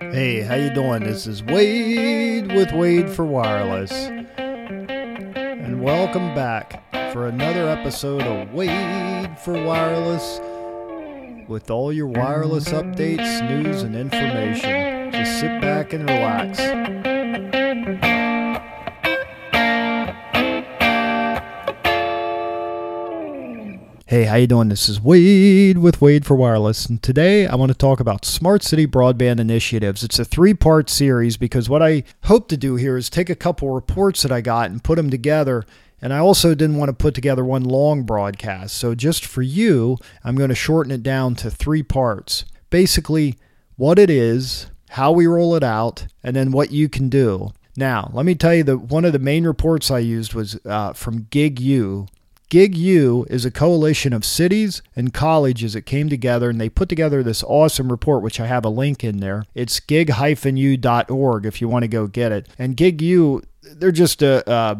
Hey, 0.00 0.42
how 0.42 0.54
you 0.54 0.70
doing? 0.70 1.02
This 1.02 1.26
is 1.26 1.42
Wade 1.42 2.52
with 2.52 2.72
Wade 2.72 3.10
for 3.10 3.24
Wireless. 3.24 3.90
And 4.36 5.82
welcome 5.82 6.34
back 6.36 6.84
for 7.12 7.26
another 7.26 7.68
episode 7.68 8.22
of 8.22 8.52
Wade 8.52 9.36
for 9.40 9.54
Wireless 9.54 10.40
with 11.48 11.70
all 11.70 11.92
your 11.92 12.06
wireless 12.06 12.68
updates, 12.68 13.48
news, 13.48 13.82
and 13.82 13.96
information. 13.96 15.10
Just 15.10 15.40
sit 15.40 15.60
back 15.60 15.92
and 15.92 16.08
relax. 16.08 16.58
Hey, 24.08 24.24
how 24.24 24.36
you 24.36 24.46
doing? 24.46 24.70
This 24.70 24.88
is 24.88 25.02
Wade 25.02 25.76
with 25.76 26.00
Wade 26.00 26.24
for 26.24 26.34
Wireless, 26.34 26.86
and 26.86 27.02
today 27.02 27.46
I 27.46 27.56
want 27.56 27.72
to 27.72 27.76
talk 27.76 28.00
about 28.00 28.24
smart 28.24 28.62
city 28.62 28.86
broadband 28.86 29.38
initiatives. 29.38 30.02
It's 30.02 30.18
a 30.18 30.24
three-part 30.24 30.88
series 30.88 31.36
because 31.36 31.68
what 31.68 31.82
I 31.82 32.04
hope 32.24 32.48
to 32.48 32.56
do 32.56 32.76
here 32.76 32.96
is 32.96 33.10
take 33.10 33.28
a 33.28 33.34
couple 33.34 33.68
reports 33.68 34.22
that 34.22 34.32
I 34.32 34.40
got 34.40 34.70
and 34.70 34.82
put 34.82 34.96
them 34.96 35.10
together. 35.10 35.62
And 36.00 36.14
I 36.14 36.20
also 36.20 36.54
didn't 36.54 36.78
want 36.78 36.88
to 36.88 36.94
put 36.94 37.14
together 37.14 37.44
one 37.44 37.64
long 37.64 38.04
broadcast. 38.04 38.78
So 38.78 38.94
just 38.94 39.26
for 39.26 39.42
you, 39.42 39.98
I'm 40.24 40.36
going 40.36 40.48
to 40.48 40.54
shorten 40.54 40.90
it 40.90 41.02
down 41.02 41.34
to 41.34 41.50
three 41.50 41.82
parts. 41.82 42.46
Basically, 42.70 43.36
what 43.76 43.98
it 43.98 44.08
is, 44.08 44.68
how 44.88 45.12
we 45.12 45.26
roll 45.26 45.54
it 45.54 45.62
out, 45.62 46.06
and 46.24 46.34
then 46.34 46.50
what 46.50 46.70
you 46.70 46.88
can 46.88 47.10
do. 47.10 47.52
Now, 47.76 48.10
let 48.14 48.24
me 48.24 48.34
tell 48.34 48.54
you 48.54 48.64
that 48.64 48.78
one 48.78 49.04
of 49.04 49.12
the 49.12 49.18
main 49.18 49.46
reports 49.46 49.90
I 49.90 49.98
used 49.98 50.32
was 50.32 50.58
uh, 50.64 50.94
from 50.94 51.24
GigU, 51.24 52.08
GigU 52.50 53.28
is 53.30 53.44
a 53.44 53.50
coalition 53.50 54.12
of 54.12 54.24
cities 54.24 54.80
and 54.96 55.12
colleges 55.12 55.74
that 55.74 55.82
came 55.82 56.08
together 56.08 56.48
and 56.48 56.60
they 56.60 56.70
put 56.70 56.88
together 56.88 57.22
this 57.22 57.44
awesome 57.44 57.90
report, 57.90 58.22
which 58.22 58.40
I 58.40 58.46
have 58.46 58.64
a 58.64 58.70
link 58.70 59.04
in 59.04 59.18
there. 59.18 59.44
It's 59.54 59.80
gig-u.org 59.80 61.46
if 61.46 61.60
you 61.60 61.68
want 61.68 61.82
to 61.82 61.88
go 61.88 62.06
get 62.06 62.32
it. 62.32 62.48
And 62.58 62.76
Gig 62.76 63.02
U, 63.02 63.42
they're 63.62 63.92
just 63.92 64.22
a, 64.22 64.48
uh, 64.48 64.76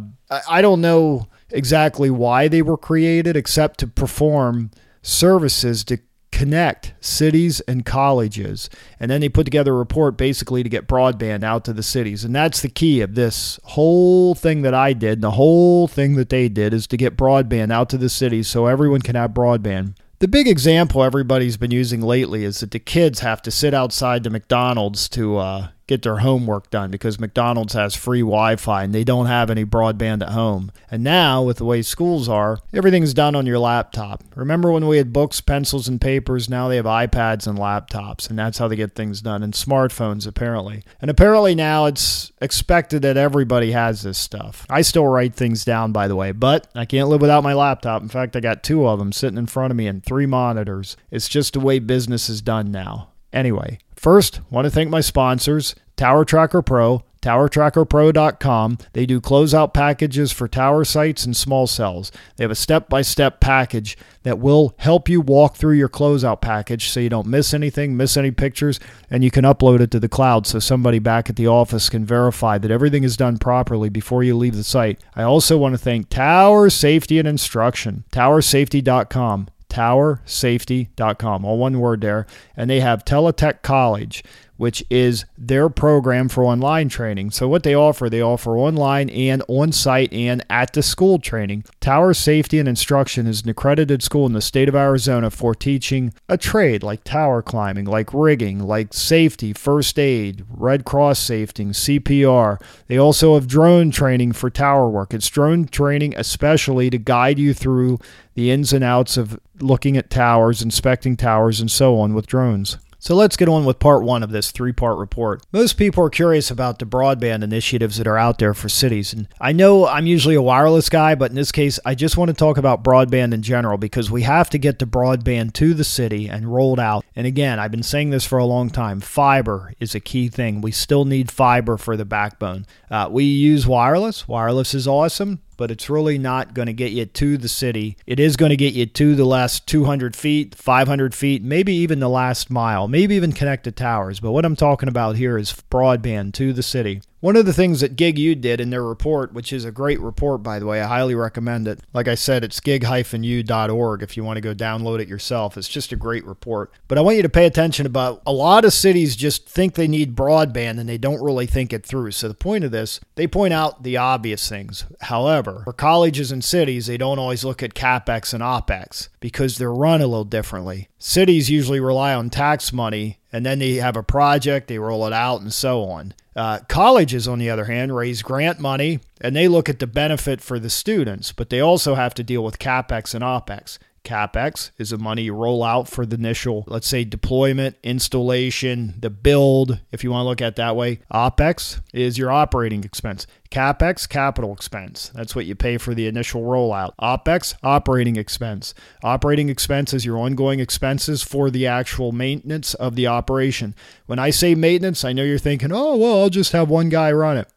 I 0.49 0.63
don't 0.63 0.81
know 0.81 1.29
exactly 1.51 2.11
why 2.11 2.49
they 2.49 2.63
were 2.63 2.79
created 2.79 3.37
except 3.37 3.81
to 3.81 3.87
perform 3.87 4.71
services 5.03 5.85
to 5.85 5.99
connect 6.39 6.95
cities 7.01 7.59
and 7.63 7.85
colleges. 7.85 8.71
And 9.01 9.11
then 9.11 9.21
they 9.21 9.29
put 9.29 9.43
together 9.43 9.75
a 9.75 9.77
report 9.77 10.17
basically 10.17 10.63
to 10.63 10.69
get 10.69 10.87
broadband 10.87 11.43
out 11.43 11.65
to 11.65 11.73
the 11.73 11.83
cities. 11.83 12.23
And 12.23 12.33
that's 12.33 12.61
the 12.61 12.69
key 12.69 13.01
of 13.01 13.17
this 13.17 13.59
whole 13.65 14.37
thing 14.37 14.63
that 14.63 14.73
I 14.73 14.93
did. 14.93 15.15
and 15.15 15.25
The 15.25 15.33
whole 15.33 15.89
thing 15.89 16.15
that 16.15 16.29
they 16.29 16.49
did 16.49 16.73
is 16.73 16.87
to 16.87 16.97
get 16.97 17.17
broadband 17.17 17.73
out 17.73 17.89
to 17.89 17.99
the 17.99 18.09
cities 18.09 18.47
so 18.47 18.67
everyone 18.67 19.01
can 19.01 19.17
have 19.17 19.33
broadband. 19.33 19.97
The 20.21 20.29
big 20.29 20.47
example 20.47 21.03
everybody's 21.03 21.57
been 21.57 21.73
using 21.73 22.03
lately 22.03 22.45
is 22.45 22.61
that 22.61 22.71
the 22.71 22.79
kids 22.79 23.19
have 23.19 23.43
to 23.43 23.51
sit 23.51 23.75
outside 23.75 24.23
the 24.23 24.31
McDonald's 24.31 25.09
to 25.09 25.39
uh, 25.39 25.69
get 25.89 26.03
their 26.03 26.19
homework 26.19 26.71
done 26.71 26.91
because 26.91 27.19
McDonald's 27.19 27.73
has 27.73 27.97
free 27.97 28.21
Wi 28.21 28.55
Fi 28.57 28.85
and 28.85 28.95
they 28.95 29.03
don't 29.03 29.27
have 29.27 29.51
any 29.51 29.65
broadband 29.65 30.23
at 30.23 30.29
home. 30.29 30.71
And 30.91 31.03
now, 31.03 31.43
with 31.43 31.57
the 31.57 31.65
way 31.65 31.83
schools 31.83 32.29
are, 32.29 32.61
everything's 32.73 33.15
done 33.15 33.35
on 33.35 33.47
your 33.47 33.59
laptop. 33.59 34.23
Remember 34.37 34.71
when 34.71 34.87
we 34.87 34.99
had 34.99 35.13
books, 35.13 35.41
pencils, 35.41 35.89
and 35.89 36.01
papers? 36.01 36.49
Now 36.49 36.69
they 36.69 36.77
have 36.77 36.85
iPads 36.85 37.47
and 37.47 37.59
laptops, 37.59 38.31
and 38.31 38.39
that's 38.39 38.59
how 38.59 38.69
they 38.69 38.77
get 38.77 38.95
things 38.95 39.21
done, 39.21 39.43
and 39.43 39.53
smartphones, 39.53 40.27
apparently. 40.27 40.85
And 41.01 41.11
apparently 41.11 41.55
now 41.55 41.87
it's 41.87 42.31
expected 42.41 43.03
that 43.03 43.17
everybody 43.17 43.73
has 43.73 44.03
this 44.03 44.19
stuff. 44.19 44.67
I 44.71 44.83
still 44.83 45.07
write 45.07 45.35
things 45.35 45.65
down, 45.65 45.93
by 45.93 46.07
the 46.07 46.17
way, 46.17 46.33
but 46.33 46.69
I 46.75 46.85
can't 46.85 47.09
live 47.09 47.21
without 47.21 47.43
my 47.43 47.55
laptop. 47.55 48.03
In 48.03 48.09
fact, 48.09 48.37
I 48.37 48.41
got 48.41 48.63
two 48.63 48.87
of 48.87 48.99
them 48.99 49.13
sitting 49.13 49.39
in 49.39 49.47
front 49.47 49.71
of 49.71 49.77
me 49.77 49.87
and 49.87 50.05
three 50.05 50.27
monitors. 50.27 50.97
It's 51.11 51.29
just 51.29 51.55
the 51.55 51.61
way 51.61 51.79
business 51.79 52.29
is 52.29 52.43
done 52.43 52.71
now. 52.71 53.09
Anyway, 53.33 53.79
first, 53.99 54.41
want 54.51 54.65
to 54.65 54.71
thank 54.71 54.91
my 54.91 55.01
sponsors, 55.01 55.75
Tower 55.97 56.25
Tracker 56.25 56.63
Pro, 56.63 57.03
towertrackerpro.com. 57.23 58.79
They 58.93 59.07
do 59.07 59.21
closeout 59.21 59.75
packages 59.75 60.33
for 60.33 60.49
tower 60.49 60.85
sites 60.85 61.25
and 61.25 61.37
small 61.37 61.67
cells. 61.67 62.13
They 62.37 62.45
have 62.45 62.51
a 62.51 62.57
step 62.57 62.89
by 62.89 63.03
step 63.03 63.41
package 63.41 63.99
that 64.23 64.39
will 64.39 64.75
help 64.79 65.09
you 65.09 65.21
walk 65.21 65.57
through 65.57 65.75
your 65.75 65.89
closeout 65.89 66.41
package 66.41 66.89
so 66.89 67.01
you 67.01 67.09
don't 67.09 67.27
miss 67.27 67.53
anything, 67.53 67.97
miss 67.97 68.17
any 68.17 68.31
pictures, 68.31 68.79
and 69.11 69.25
you 69.25 69.31
can 69.31 69.45
upload 69.45 69.81
it 69.81 69.91
to 69.91 70.01
the 70.01 70.09
cloud 70.09 70.47
so 70.47 70.59
somebody 70.59 70.99
back 70.99 71.29
at 71.29 71.37
the 71.37 71.49
office 71.49 71.89
can 71.89 72.05
verify 72.05 72.59
that 72.59 72.71
everything 72.71 73.05
is 73.05 73.17
done 73.17 73.39
properly 73.39 73.89
before 73.89 74.23
you 74.23 74.37
leave 74.37 74.57
the 74.57 74.65
site. 74.65 75.01
I 75.17 75.23
also 75.23 75.59
want 75.59 75.75
to 75.75 75.79
thank 75.79 76.09
Tower 76.09 76.71
Safety 76.71 77.19
and 77.19 77.29
Instruction, 77.29 78.05
towersafety.com 78.13 79.49
towersafety.com, 79.69 81.45
all 81.45 81.59
one 81.59 81.81
word 81.81 82.01
there. 82.01 82.27
And 82.57 82.69
they 82.69 82.81
have 82.81 83.05
Teletech 83.05 83.63
College, 83.63 84.25
which 84.59 84.85
is 84.91 85.25
their 85.39 85.71
program 85.71 86.29
for 86.29 86.45
online 86.45 86.91
training. 86.91 87.31
So, 87.31 87.49
what 87.49 87.63
they 87.63 87.75
offer, 87.75 88.11
they 88.11 88.21
offer 88.21 88.59
online 88.59 89.09
and 89.09 89.43
on 89.49 89.73
site 89.73 90.13
and 90.13 90.45
at 90.51 90.75
the 90.75 90.83
school 90.83 91.19
training. 91.19 91.65
Tower 91.81 92.13
Safety 92.13 92.59
and 92.59 92.69
Instruction 92.69 93.27
is 93.27 93.43
an 93.43 93.49
accredited 93.49 94.03
school 94.03 94.27
in 94.27 94.35
the 94.35 94.43
state 94.43 94.69
of 94.69 94.75
Arizona 94.75 95.31
for 95.31 95.55
teaching 95.55 96.13
a 96.29 96.37
trade 96.37 96.83
like 96.83 97.05
tower 97.05 97.41
climbing, 97.41 97.87
like 97.87 98.13
rigging, 98.13 98.59
like 98.59 98.93
safety, 98.93 99.53
first 99.53 99.99
aid, 99.99 100.45
Red 100.51 100.85
Cross 100.85 101.21
safety, 101.21 101.65
CPR. 101.67 102.61
They 102.89 102.99
also 102.99 103.35
have 103.35 103.47
drone 103.47 103.91
training 103.91 104.33
for 104.33 104.51
tower 104.51 104.89
work. 104.89 105.15
It's 105.15 105.29
drone 105.29 105.67
training 105.67 106.15
especially 106.17 106.91
to 106.91 106.99
guide 106.99 107.39
you 107.39 107.55
through 107.55 107.99
the 108.35 108.51
ins 108.51 108.73
and 108.73 108.85
outs 108.85 109.17
of 109.17 109.39
looking 109.61 109.97
at 109.97 110.11
towers, 110.11 110.63
inspecting 110.63 111.17
towers, 111.17 111.61
and 111.61 111.71
so 111.71 111.99
on 111.99 112.15
with 112.15 112.27
drones. 112.27 112.77
So 113.01 113.15
let's 113.15 113.37
get 113.37 113.49
on 113.49 113.65
with 113.65 113.79
part 113.79 114.03
one 114.03 114.25
of 114.25 114.31
this 114.31 114.51
three 114.51 114.73
part 114.73 114.99
report. 114.99 115.45
Most 115.53 115.75
people 115.75 116.05
are 116.05 116.11
curious 116.11 116.51
about 116.51 116.79
the 116.79 116.85
broadband 116.85 117.45
initiatives 117.45 117.97
that 117.97 118.09
are 118.09 118.19
out 118.19 118.39
there 118.39 118.55
for 118.55 118.69
cities. 118.69 119.13
And 119.13 119.29
I 119.41 119.53
know 119.53 119.87
I'm 119.87 120.07
usually 120.07 120.35
a 120.35 120.43
wireless 120.43 120.89
guy, 120.89 121.15
but 121.15 121.31
in 121.31 121.37
this 121.37 121.53
case, 121.53 121.79
I 121.85 121.95
just 121.95 122.17
want 122.17 122.29
to 122.29 122.35
talk 122.35 122.59
about 122.59 122.83
broadband 122.83 123.33
in 123.33 123.43
general 123.43 123.79
because 123.79 124.11
we 124.11 124.23
have 124.23 124.51
to 124.51 124.59
get 124.59 124.81
the 124.81 124.87
broadband 124.87 125.53
to 125.55 125.75
the 125.75 125.85
city 125.85 126.29
and 126.29 126.53
rolled 126.53 126.81
out. 126.81 127.05
And 127.15 127.27
again, 127.27 127.61
I've 127.61 127.71
been 127.71 127.85
saying 127.85 128.11
this 128.11 128.27
for 128.27 128.39
a 128.39 128.45
long 128.45 128.69
time 128.69 129.01
fiber 129.01 129.73
is 129.79 129.95
a 129.95 130.01
key 130.01 130.29
thing. 130.29 130.61
We 130.61 130.73
still 130.73 131.05
need 131.05 131.31
fiber 131.31 131.77
for 131.77 131.97
the 131.97 132.05
backbone. 132.05 132.67
Uh, 132.91 133.09
we 133.11 133.25
use 133.25 133.67
wireless, 133.67 134.27
wireless 134.27 134.75
is 134.75 134.89
awesome 134.89 135.41
but 135.59 135.71
it's 135.71 135.91
really 135.91 136.17
not 136.17 136.55
going 136.55 136.67
to 136.67 136.73
get 136.73 136.93
you 136.93 137.05
to 137.05 137.37
the 137.37 137.49
city. 137.49 137.99
It 138.07 138.19
is 138.19 138.37
going 138.37 138.51
to 138.51 138.57
get 138.57 138.73
you 138.73 138.87
to 138.87 139.15
the 139.15 139.27
last 139.27 139.67
200 139.67 140.17
feet, 140.17 140.55
500 140.55 141.15
feet, 141.15 141.43
maybe 141.43 141.75
even 141.75 142.01
the 142.01 142.09
last 142.09 142.49
mile, 142.49 142.89
maybe 142.89 143.17
even 143.17 143.33
connect 143.33 143.65
to 143.65 143.73
towers. 143.73 144.21
But 144.21 144.33
what 144.33 144.47
I'm 144.47 144.57
talking 144.57 144.89
about 144.89 145.17
here 145.17 145.37
is 145.37 145.53
broadband 145.71 146.33
to 146.35 146.55
the 146.55 146.63
city. 146.63 147.03
One 147.21 147.35
of 147.35 147.47
the 147.47 147.53
things 147.53 147.81
that 147.81 147.97
GigU 147.97 148.41
did 148.41 148.61
in 148.61 148.71
their 148.71 148.85
report, 148.85 149.33
which 149.33 149.53
is 149.53 149.65
a 149.65 149.73
great 149.73 150.01
report, 150.01 150.41
by 150.41 150.61
the 150.61 150.67
way, 150.67 150.81
I 150.81 150.87
highly 150.87 151.17
recommend 151.17 151.67
it. 151.67 151.81
Like 151.93 152.07
I 152.07 152.15
said, 152.15 152.45
it's 152.45 152.61
gig-u.org 152.61 154.03
if 154.05 154.17
you 154.17 154.23
want 154.23 154.37
to 154.37 154.41
go 154.41 154.55
download 154.55 155.01
it 155.01 155.09
yourself. 155.09 155.57
It's 155.57 155.69
just 155.69 155.91
a 155.91 155.97
great 155.97 156.25
report. 156.25 156.73
But 156.87 156.97
I 156.97 157.01
want 157.01 157.17
you 157.17 157.25
to 157.25 157.29
pay 157.29 157.47
attention 157.47 157.87
about 157.87 158.23
a 158.25 158.33
lot 158.33 158.65
of 158.65 158.73
cities 158.73 159.17
just 159.17 159.49
think 159.49 159.75
they 159.75 159.89
need 159.89 160.15
broadband 160.15 160.79
and 160.79 160.89
they 160.89 160.99
don't 160.99 161.21
really 161.21 161.47
think 161.47 161.73
it 161.73 161.85
through. 161.85 162.13
So 162.13 162.29
the 162.29 162.35
point 162.35 162.63
of 162.63 162.71
this, 162.71 163.01
they 163.17 163.27
point 163.27 163.53
out 163.53 163.83
the 163.83 163.97
obvious 163.97 164.49
things. 164.49 164.85
However, 165.01 165.63
for 165.65 165.73
colleges 165.73 166.31
and 166.31 166.45
cities, 166.45 166.87
they 166.87 166.99
don't 166.99 167.19
always 167.19 167.43
look 167.43 167.65
at 167.65 167.75
capex 167.75 168.33
and 168.33 168.45
opex 168.45 169.09
because 169.19 169.59
they're 169.59 169.75
run 169.75 170.01
a 170.01 170.07
little 170.07 170.25
differently. 170.25 170.89
Cities 171.01 171.51
usually 171.51 171.81
rely 171.81 172.15
on 172.15 172.31
tax 172.31 172.73
money 172.73 173.19
and 173.33 173.45
then 173.45 173.59
they 173.59 173.75
have 173.75 173.97
a 173.97 174.03
project, 174.03 174.69
they 174.69 174.79
roll 174.79 175.07
it 175.07 175.13
out, 175.13 175.41
and 175.41 175.53
so 175.53 175.85
on. 175.85 176.15
Uh, 176.35 176.61
colleges, 176.69 177.27
on 177.27 177.39
the 177.39 177.51
other 177.51 177.65
hand, 177.65 177.95
raise 177.95 178.23
grant 178.23 178.61
money 178.61 179.01
and 179.21 179.35
they 179.35 179.49
look 179.49 179.69
at 179.69 179.81
the 179.81 179.87
benefit 179.87 180.41
for 180.41 180.59
the 180.59 180.71
students, 180.71 181.33
but 181.33 181.51
they 181.51 181.61
also 181.61 181.95
have 181.95 182.15
to 182.15 182.23
deal 182.23 182.45
with 182.45 182.59
capex 182.59 183.15
and 183.15 183.25
opex. 183.25 183.79
CapEx 184.09 184.71
is 184.79 184.89
the 184.89 184.97
money 184.97 185.23
you 185.23 185.35
roll 185.35 185.63
out 185.63 185.87
for 185.87 186.07
the 186.07 186.17
initial, 186.17 186.65
let's 186.67 186.89
say, 186.89 187.05
deployment, 187.05 187.77
installation, 187.83 188.95
the 188.99 189.11
build, 189.11 189.81
if 189.93 190.03
you 190.03 190.11
want 190.11 190.25
to 190.25 190.29
look 190.29 190.41
at 190.41 190.57
that 190.57 190.77
way. 190.77 191.01
OPEX 191.13 191.83
is 191.93 192.17
your 192.17 192.31
operating 192.31 192.85
expense. 192.85 193.27
CapEx, 193.51 194.09
capital 194.09 194.53
expense. 194.55 195.11
That's 195.15 195.37
what 195.37 195.45
you 195.45 195.55
pay 195.55 195.77
for 195.77 195.95
the 195.95 196.07
initial 196.07 196.43
rollout. 196.43 196.93
OPEX, 197.03 197.55
operating 197.63 198.17
expense. 198.17 198.73
Operating 199.03 199.51
expense 199.51 199.93
is 199.93 200.07
your 200.07 200.17
ongoing 200.17 200.59
expenses 200.59 201.23
for 201.23 201.51
the 201.51 201.67
actual 201.67 202.11
maintenance 202.11 202.73
of 202.75 202.95
the 202.95 203.07
operation. 203.07 203.75
When 204.07 204.19
I 204.19 204.31
say 204.31 204.55
maintenance, 204.55 205.05
I 205.05 205.13
know 205.13 205.23
you're 205.23 205.39
thinking, 205.39 205.71
oh, 205.71 205.97
well, 205.97 206.23
I'll 206.23 206.31
just 206.31 206.53
have 206.53 206.71
one 206.71 206.89
guy 206.89 207.13
run 207.13 207.37
it. 207.37 207.49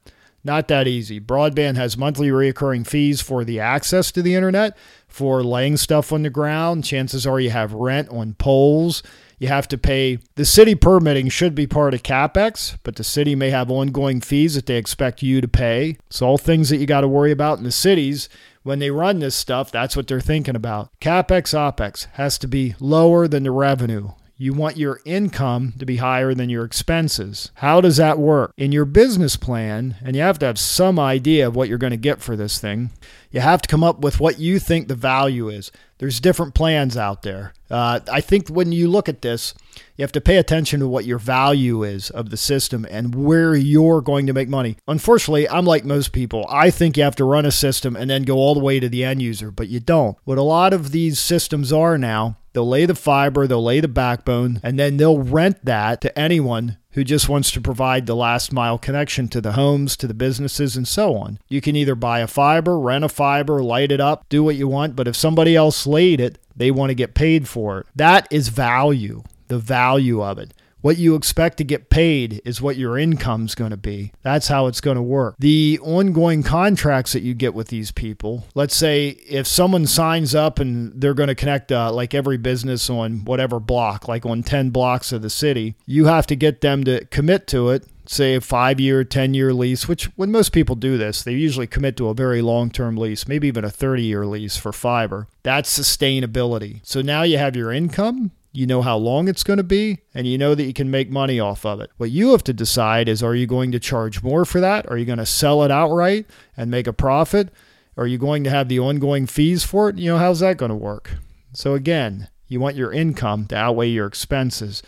Not 0.44 0.68
that 0.70 0.88
easy. 0.88 1.20
Broadband 1.20 1.76
has 1.76 1.98
monthly 1.98 2.32
recurring 2.32 2.84
fees 2.84 3.22
for 3.22 3.44
the 3.44 3.60
access 3.60 4.12
to 4.12 4.22
the 4.22 4.34
internet, 4.34 4.76
for 5.08 5.44
laying 5.44 5.78
stuff 5.78 6.12
on 6.12 6.24
the 6.24 6.30
ground. 6.30 6.84
Chances 6.84 7.28
are 7.28 7.40
you 7.40 7.52
have 7.52 7.74
rent 7.74 8.10
on 8.10 8.34
poles. 8.34 9.04
You 9.38 9.48
have 9.48 9.68
to 9.70 9.78
pay. 9.78 10.20
The 10.36 10.46
city 10.46 10.76
permitting 10.76 11.30
should 11.30 11.56
be 11.56 11.68
part 11.68 11.94
of 11.94 12.04
CapEx, 12.04 12.78
but 12.84 12.96
the 12.96 13.04
city 13.04 13.36
may 13.36 13.50
have 13.50 13.72
ongoing 13.72 14.22
fees 14.22 14.56
that 14.56 14.68
they 14.68 14.78
expect 14.78 15.24
you 15.24 15.42
to 15.42 15.48
pay. 15.48 15.98
It's 16.08 16.22
all 16.22 16.38
things 16.38 16.70
that 16.70 16.78
you 16.78 16.86
got 16.86 17.02
to 17.02 17.08
worry 17.08 17.32
about 17.32 17.58
in 17.58 17.64
the 17.64 17.72
cities. 17.72 18.30
When 18.64 18.80
they 18.80 18.92
run 18.92 19.20
this 19.20 19.36
stuff, 19.36 19.72
that's 19.72 19.96
what 19.96 20.08
they're 20.08 20.22
thinking 20.22 20.56
about. 20.56 20.92
CapEx, 21.00 21.56
OPEX 21.56 22.08
has 22.14 22.38
to 22.40 22.48
be 22.48 22.76
lower 22.80 23.28
than 23.28 23.44
the 23.44 23.52
revenue 23.52 24.12
You 24.42 24.54
want 24.54 24.76
your 24.76 25.02
income 25.06 25.74
to 25.78 25.86
be 25.86 25.98
higher 25.98 26.34
than 26.34 26.50
your 26.50 26.66
expenses. 26.66 27.52
How 27.58 27.80
does 27.80 27.98
that 27.98 28.18
work? 28.18 28.54
In 28.58 28.72
your 28.72 28.86
business 28.86 29.38
plan, 29.38 29.98
and 30.04 30.16
you 30.16 30.24
have 30.24 30.40
to 30.40 30.48
have 30.48 30.58
some 30.58 30.98
idea 30.98 31.46
of 31.46 31.56
what 31.56 31.70
you're 31.70 31.78
going 31.78 31.92
to 31.92 31.98
get 31.98 32.24
for 32.24 32.36
this 32.36 32.58
thing, 32.58 32.90
you 33.30 33.40
have 33.40 33.62
to 33.62 33.68
come 33.68 33.84
up 33.84 34.00
with 34.00 34.20
what 34.20 34.40
you 34.40 34.58
think 34.58 34.88
the 34.88 34.96
value 34.96 35.48
is. 35.48 35.72
There's 36.00 36.20
different 36.20 36.56
plans 36.56 36.98
out 36.98 37.22
there. 37.22 37.54
Uh, 37.70 38.00
I 38.12 38.20
think 38.20 38.48
when 38.48 38.72
you 38.72 38.90
look 38.90 39.08
at 39.08 39.22
this, 39.22 39.54
you 39.96 40.02
have 40.02 40.12
to 40.14 40.20
pay 40.20 40.38
attention 40.38 40.80
to 40.80 40.88
what 40.88 41.06
your 41.06 41.20
value 41.20 41.84
is 41.84 42.10
of 42.10 42.32
the 42.32 42.36
system 42.36 42.88
and 42.90 43.14
where 43.14 43.56
you're 43.56 44.02
going 44.02 44.26
to 44.26 44.34
make 44.34 44.50
money. 44.50 44.76
Unfortunately, 44.88 45.48
I'm 45.48 45.66
like 45.66 45.86
most 45.86 46.14
people. 46.14 46.48
I 46.50 46.72
think 46.72 46.98
you 46.98 47.04
have 47.04 47.16
to 47.18 47.26
run 47.26 47.46
a 47.46 47.52
system 47.52 47.96
and 47.96 48.10
then 48.10 48.24
go 48.24 48.38
all 48.38 48.56
the 48.56 48.60
way 48.60 48.80
to 48.80 48.90
the 48.90 49.04
end 49.04 49.22
user, 49.22 49.52
but 49.52 49.70
you 49.70 49.80
don't. 49.80 50.18
What 50.24 50.40
a 50.40 50.42
lot 50.42 50.74
of 50.74 50.92
these 50.92 51.20
systems 51.20 51.72
are 51.72 51.96
now, 51.96 52.38
they'll 52.54 52.68
lay 52.68 52.86
the 52.86 52.96
fiber, 52.96 53.48
they'll 53.48 53.64
lay 53.64 53.80
the 53.80 53.88
backbone, 53.88 54.60
and 54.64 54.80
then 54.80 54.98
they'll 54.98 55.20
rent 55.20 55.64
that 55.66 56.02
to 56.02 56.20
anyone 56.20 56.78
who 56.92 57.04
just 57.04 57.30
wants 57.30 57.52
to 57.52 57.62
provide 57.62 58.06
the 58.06 58.16
last 58.16 58.52
mile 58.52 58.78
connection 58.78 59.28
to 59.30 59.40
the 59.40 59.54
homes, 59.54 59.96
to 59.96 60.08
the 60.08 60.14
businesses, 60.14 60.76
and 60.76 60.88
so 60.88 61.16
on. 61.16 61.40
You 61.48 61.62
can 61.62 61.76
either 61.76 61.96
buy 61.96 62.20
a 62.20 62.28
fiber, 62.28 62.78
rent 62.78 63.06
a 63.06 63.10
fiber, 63.10 63.64
light 63.64 63.92
it 63.92 64.02
up, 64.02 64.26
do 64.30 64.44
what 64.44 64.58
you 64.58 64.68
want, 64.68 64.96
but 64.96 65.08
if 65.08 65.16
somebody 65.16 65.56
else 65.56 65.88
laid 65.88 66.20
it, 66.20 66.38
they 66.56 66.70
want 66.70 66.90
to 66.90 66.96
get 66.96 67.14
paid 67.14 67.48
for 67.48 67.80
it. 67.80 67.88
That 67.96 68.28
is 68.30 68.50
value, 68.50 69.24
the 69.48 69.58
value 69.58 70.22
of 70.22 70.38
it. 70.38 70.54
What 70.82 70.98
you 70.98 71.16
expect 71.16 71.58
to 71.58 71.64
get 71.64 71.90
paid 71.90 72.42
is 72.44 72.62
what 72.62 72.76
your 72.76 72.98
income's 72.98 73.56
going 73.56 73.72
to 73.72 73.78
be. 73.78 74.12
That's 74.24 74.48
how 74.48 74.68
it's 74.68 74.82
going 74.82 74.96
to 74.96 75.02
work. 75.02 75.36
The 75.40 75.80
ongoing 75.82 76.44
contracts 76.44 77.14
that 77.14 77.22
you 77.22 77.34
get 77.34 77.54
with 77.54 77.68
these 77.68 77.92
people, 77.92 78.46
let's 78.56 78.76
say 78.76 79.10
if 79.10 79.46
someone 79.46 79.86
signs 79.86 80.34
up 80.34 80.60
and 80.60 81.00
they're 81.00 81.14
going 81.14 81.28
to 81.28 81.36
connect 81.36 81.72
uh, 81.72 81.92
like 81.92 82.14
every 82.14 82.38
business 82.38 82.90
on 82.90 83.26
whatever 83.26 83.60
block, 83.60 84.08
like 84.08 84.26
on 84.26 84.44
10 84.44 84.72
blocks 84.72 85.12
of 85.12 85.22
the 85.22 85.30
city, 85.30 85.76
you 85.86 86.06
have 86.06 86.26
to 86.28 86.36
get 86.36 86.62
them 86.62 86.84
to 86.86 87.06
commit 87.06 87.48
to 87.48 87.70
it 87.70 87.88
say 88.08 88.36
a 88.36 88.42
five 88.42 88.80
year, 88.80 89.04
10 89.04 89.34
year 89.34 89.54
lease, 89.54 89.88
which 89.88 90.06
when 90.18 90.32
most 90.32 90.52
people 90.52 90.76
do 90.76 90.98
this, 90.98 91.24
they 91.24 91.34
usually 91.34 91.68
commit 91.68 91.96
to 91.98 92.10
a 92.10 92.14
very 92.14 92.42
long 92.42 92.70
term 92.70 92.98
lease, 92.98 93.28
maybe 93.28 93.48
even 93.48 93.64
a 93.64 93.70
30 93.70 94.04
year 94.04 94.26
lease 94.26 94.58
for 94.58 94.74
fiber. 94.74 95.28
That's 95.44 95.78
sustainability. 95.78 96.82
So 96.84 97.02
now 97.02 97.24
you 97.24 97.38
have 97.38 97.56
your 97.56 97.72
income, 97.72 98.32
you 98.52 98.68
know 98.68 98.82
how 98.82 98.98
long 98.98 99.28
it's 99.28 99.44
going 99.44 99.58
to 99.58 99.64
be, 99.64 100.00
and 100.14 100.28
you 100.28 100.38
know 100.38 100.56
that 100.56 100.64
you 100.64 100.74
can 100.74 100.92
make 100.92 101.10
money 101.10 101.40
off 101.40 101.66
of 101.66 101.80
it. 101.80 101.90
What 101.98 102.12
you 102.12 102.32
have 102.32 102.44
to 102.46 102.54
decide 102.54 103.08
is 103.08 103.24
are 103.24 103.36
you 103.36 103.48
going 103.48 103.72
to 103.72 103.80
charge 103.80 104.22
more 104.22 104.44
for 104.46 104.60
that? 104.60 104.90
Are 104.90 104.98
you 104.98 105.06
going 105.06 105.20
to 105.20 105.26
sell 105.26 105.64
it 105.64 105.72
outright 105.72 106.26
and 106.58 106.70
make 106.70 106.88
a 106.88 106.94
profit? 106.94 107.50
Are 107.98 108.08
you 108.08 108.18
going 108.18 108.44
to 108.44 108.50
have 108.50 108.68
the 108.68 108.80
ongoing 108.80 109.26
fees 109.28 109.64
for 109.64 109.90
it? 109.90 109.98
You 109.98 110.12
know, 110.12 110.18
how's 110.18 110.40
that 110.40 110.58
going 110.58 110.70
to 110.70 110.76
work? 110.76 111.12
So, 111.54 111.74
again, 111.76 112.30
you 112.48 112.60
want 112.60 112.76
your 112.76 112.92
income 112.92 113.46
to 113.48 113.56
outweigh 113.56 113.90
your 113.90 114.08
expenses. 114.08 114.84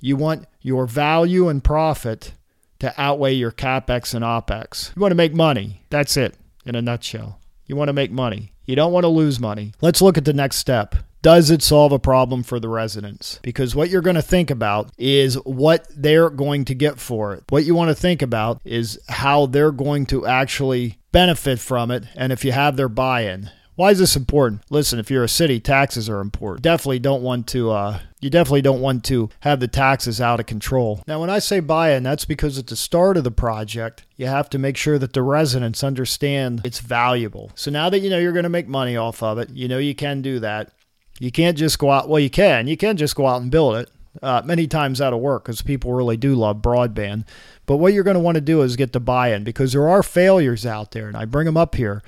You 0.00 0.16
want 0.16 0.46
your 0.60 0.86
value 0.86 1.48
and 1.48 1.62
profit 1.62 2.32
to 2.78 2.94
outweigh 3.00 3.34
your 3.34 3.50
capex 3.50 4.14
and 4.14 4.24
opex. 4.24 4.94
You 4.94 5.02
want 5.02 5.10
to 5.10 5.16
make 5.16 5.34
money. 5.34 5.82
That's 5.90 6.16
it 6.16 6.36
in 6.64 6.74
a 6.74 6.82
nutshell. 6.82 7.40
You 7.66 7.74
want 7.74 7.88
to 7.88 7.92
make 7.92 8.12
money. 8.12 8.52
You 8.64 8.76
don't 8.76 8.92
want 8.92 9.04
to 9.04 9.08
lose 9.08 9.40
money. 9.40 9.72
Let's 9.80 10.02
look 10.02 10.18
at 10.18 10.24
the 10.24 10.32
next 10.32 10.56
step. 10.56 10.94
Does 11.20 11.50
it 11.50 11.62
solve 11.62 11.92
a 11.92 11.98
problem 11.98 12.42
for 12.42 12.60
the 12.60 12.68
residents? 12.68 13.40
Because 13.42 13.74
what 13.74 13.90
you're 13.90 14.02
going 14.02 14.16
to 14.16 14.22
think 14.22 14.50
about 14.50 14.90
is 14.96 15.34
what 15.44 15.86
they're 15.96 16.30
going 16.30 16.64
to 16.66 16.74
get 16.74 17.00
for 17.00 17.34
it. 17.34 17.44
What 17.48 17.64
you 17.64 17.74
want 17.74 17.88
to 17.88 17.94
think 17.94 18.22
about 18.22 18.60
is 18.64 19.00
how 19.08 19.46
they're 19.46 19.72
going 19.72 20.06
to 20.06 20.26
actually 20.26 20.98
benefit 21.10 21.58
from 21.58 21.90
it 21.90 22.04
and 22.14 22.32
if 22.32 22.44
you 22.44 22.52
have 22.52 22.76
their 22.76 22.88
buy 22.88 23.22
in. 23.22 23.50
Why 23.74 23.92
is 23.92 24.00
this 24.00 24.16
important? 24.16 24.62
Listen, 24.70 24.98
if 24.98 25.08
you're 25.08 25.22
a 25.22 25.28
city, 25.28 25.60
taxes 25.60 26.08
are 26.08 26.18
important. 26.20 26.62
Definitely 26.62 26.98
don't 26.98 27.22
want 27.22 27.46
to. 27.48 27.70
Uh, 27.70 28.00
you 28.20 28.28
definitely 28.28 28.62
don't 28.62 28.80
want 28.80 29.04
to 29.04 29.30
have 29.40 29.60
the 29.60 29.68
taxes 29.68 30.20
out 30.20 30.40
of 30.40 30.46
control. 30.46 31.00
Now, 31.06 31.20
when 31.20 31.30
I 31.30 31.38
say 31.38 31.60
buy-in, 31.60 32.02
that's 32.02 32.24
because 32.24 32.58
at 32.58 32.66
the 32.66 32.74
start 32.74 33.16
of 33.16 33.22
the 33.22 33.30
project, 33.30 34.04
you 34.16 34.26
have 34.26 34.50
to 34.50 34.58
make 34.58 34.76
sure 34.76 34.98
that 34.98 35.12
the 35.12 35.22
residents 35.22 35.84
understand 35.84 36.62
it's 36.64 36.80
valuable. 36.80 37.52
So 37.54 37.70
now 37.70 37.88
that 37.88 38.00
you 38.00 38.10
know 38.10 38.18
you're 38.18 38.32
going 38.32 38.42
to 38.42 38.48
make 38.48 38.66
money 38.66 38.96
off 38.96 39.22
of 39.22 39.38
it, 39.38 39.50
you 39.50 39.68
know 39.68 39.78
you 39.78 39.94
can 39.94 40.22
do 40.22 40.40
that. 40.40 40.72
You 41.18 41.30
can't 41.30 41.58
just 41.58 41.78
go 41.78 41.90
out. 41.90 42.08
Well, 42.08 42.20
you 42.20 42.30
can. 42.30 42.66
You 42.68 42.76
can 42.76 42.96
just 42.96 43.16
go 43.16 43.26
out 43.26 43.42
and 43.42 43.50
build 43.50 43.76
it. 43.76 43.90
Uh, 44.22 44.42
many 44.44 44.66
times 44.66 44.98
that'll 44.98 45.20
work 45.20 45.44
because 45.44 45.62
people 45.62 45.92
really 45.92 46.16
do 46.16 46.34
love 46.34 46.58
broadband. 46.58 47.24
But 47.66 47.76
what 47.76 47.92
you're 47.92 48.04
going 48.04 48.14
to 48.14 48.20
want 48.20 48.36
to 48.36 48.40
do 48.40 48.62
is 48.62 48.76
get 48.76 48.92
the 48.92 49.00
buy-in 49.00 49.44
because 49.44 49.72
there 49.72 49.88
are 49.88 50.02
failures 50.02 50.66
out 50.66 50.92
there, 50.92 51.06
and 51.08 51.16
I 51.16 51.24
bring 51.24 51.46
them 51.46 51.56
up 51.56 51.74
here 51.74 52.02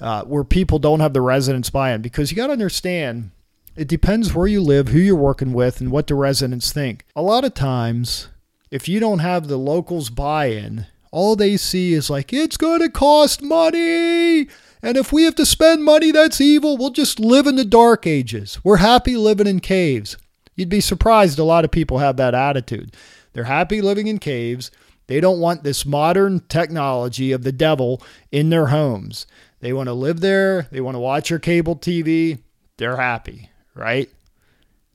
uh, 0.00 0.22
where 0.24 0.44
people 0.44 0.78
don't 0.78 1.00
have 1.00 1.12
the 1.12 1.20
residents 1.20 1.70
buy 1.70 1.92
in 1.92 2.02
because 2.02 2.30
you 2.30 2.36
got 2.36 2.48
to 2.48 2.52
understand 2.52 3.30
it 3.76 3.88
depends 3.88 4.32
where 4.32 4.46
you 4.46 4.62
live, 4.62 4.88
who 4.88 4.98
you're 4.98 5.14
working 5.14 5.52
with, 5.52 5.80
and 5.80 5.90
what 5.90 6.06
the 6.06 6.14
residents 6.14 6.72
think. 6.72 7.04
A 7.14 7.22
lot 7.22 7.44
of 7.44 7.52
times, 7.52 8.28
if 8.70 8.88
you 8.88 9.00
don't 9.00 9.18
have 9.18 9.48
the 9.48 9.58
locals 9.58 10.08
buy 10.08 10.46
in, 10.46 10.86
all 11.12 11.36
they 11.36 11.56
see 11.58 11.92
is 11.92 12.08
like, 12.08 12.32
it's 12.32 12.56
going 12.56 12.80
to 12.80 12.88
cost 12.88 13.42
money. 13.42 14.48
And 14.82 14.96
if 14.96 15.12
we 15.12 15.24
have 15.24 15.34
to 15.36 15.46
spend 15.46 15.84
money, 15.84 16.10
that's 16.10 16.40
evil. 16.40 16.76
We'll 16.76 16.90
just 16.90 17.18
live 17.18 17.46
in 17.46 17.56
the 17.56 17.64
dark 17.64 18.06
ages. 18.06 18.58
We're 18.62 18.76
happy 18.76 19.16
living 19.16 19.46
in 19.46 19.60
caves. 19.60 20.16
You'd 20.54 20.68
be 20.68 20.80
surprised 20.80 21.38
a 21.38 21.44
lot 21.44 21.64
of 21.64 21.70
people 21.70 21.98
have 21.98 22.16
that 22.16 22.34
attitude. 22.34 22.94
They're 23.32 23.44
happy 23.44 23.80
living 23.80 24.06
in 24.06 24.18
caves. 24.18 24.70
They 25.06 25.20
don't 25.20 25.40
want 25.40 25.62
this 25.62 25.86
modern 25.86 26.40
technology 26.48 27.32
of 27.32 27.42
the 27.42 27.52
devil 27.52 28.02
in 28.32 28.50
their 28.50 28.66
homes. 28.66 29.26
They 29.60 29.72
want 29.72 29.88
to 29.88 29.92
live 29.92 30.20
there. 30.20 30.68
They 30.70 30.80
want 30.80 30.94
to 30.94 31.00
watch 31.00 31.30
your 31.30 31.38
cable 31.38 31.76
TV. 31.76 32.40
They're 32.76 32.96
happy, 32.96 33.50
right? 33.74 34.10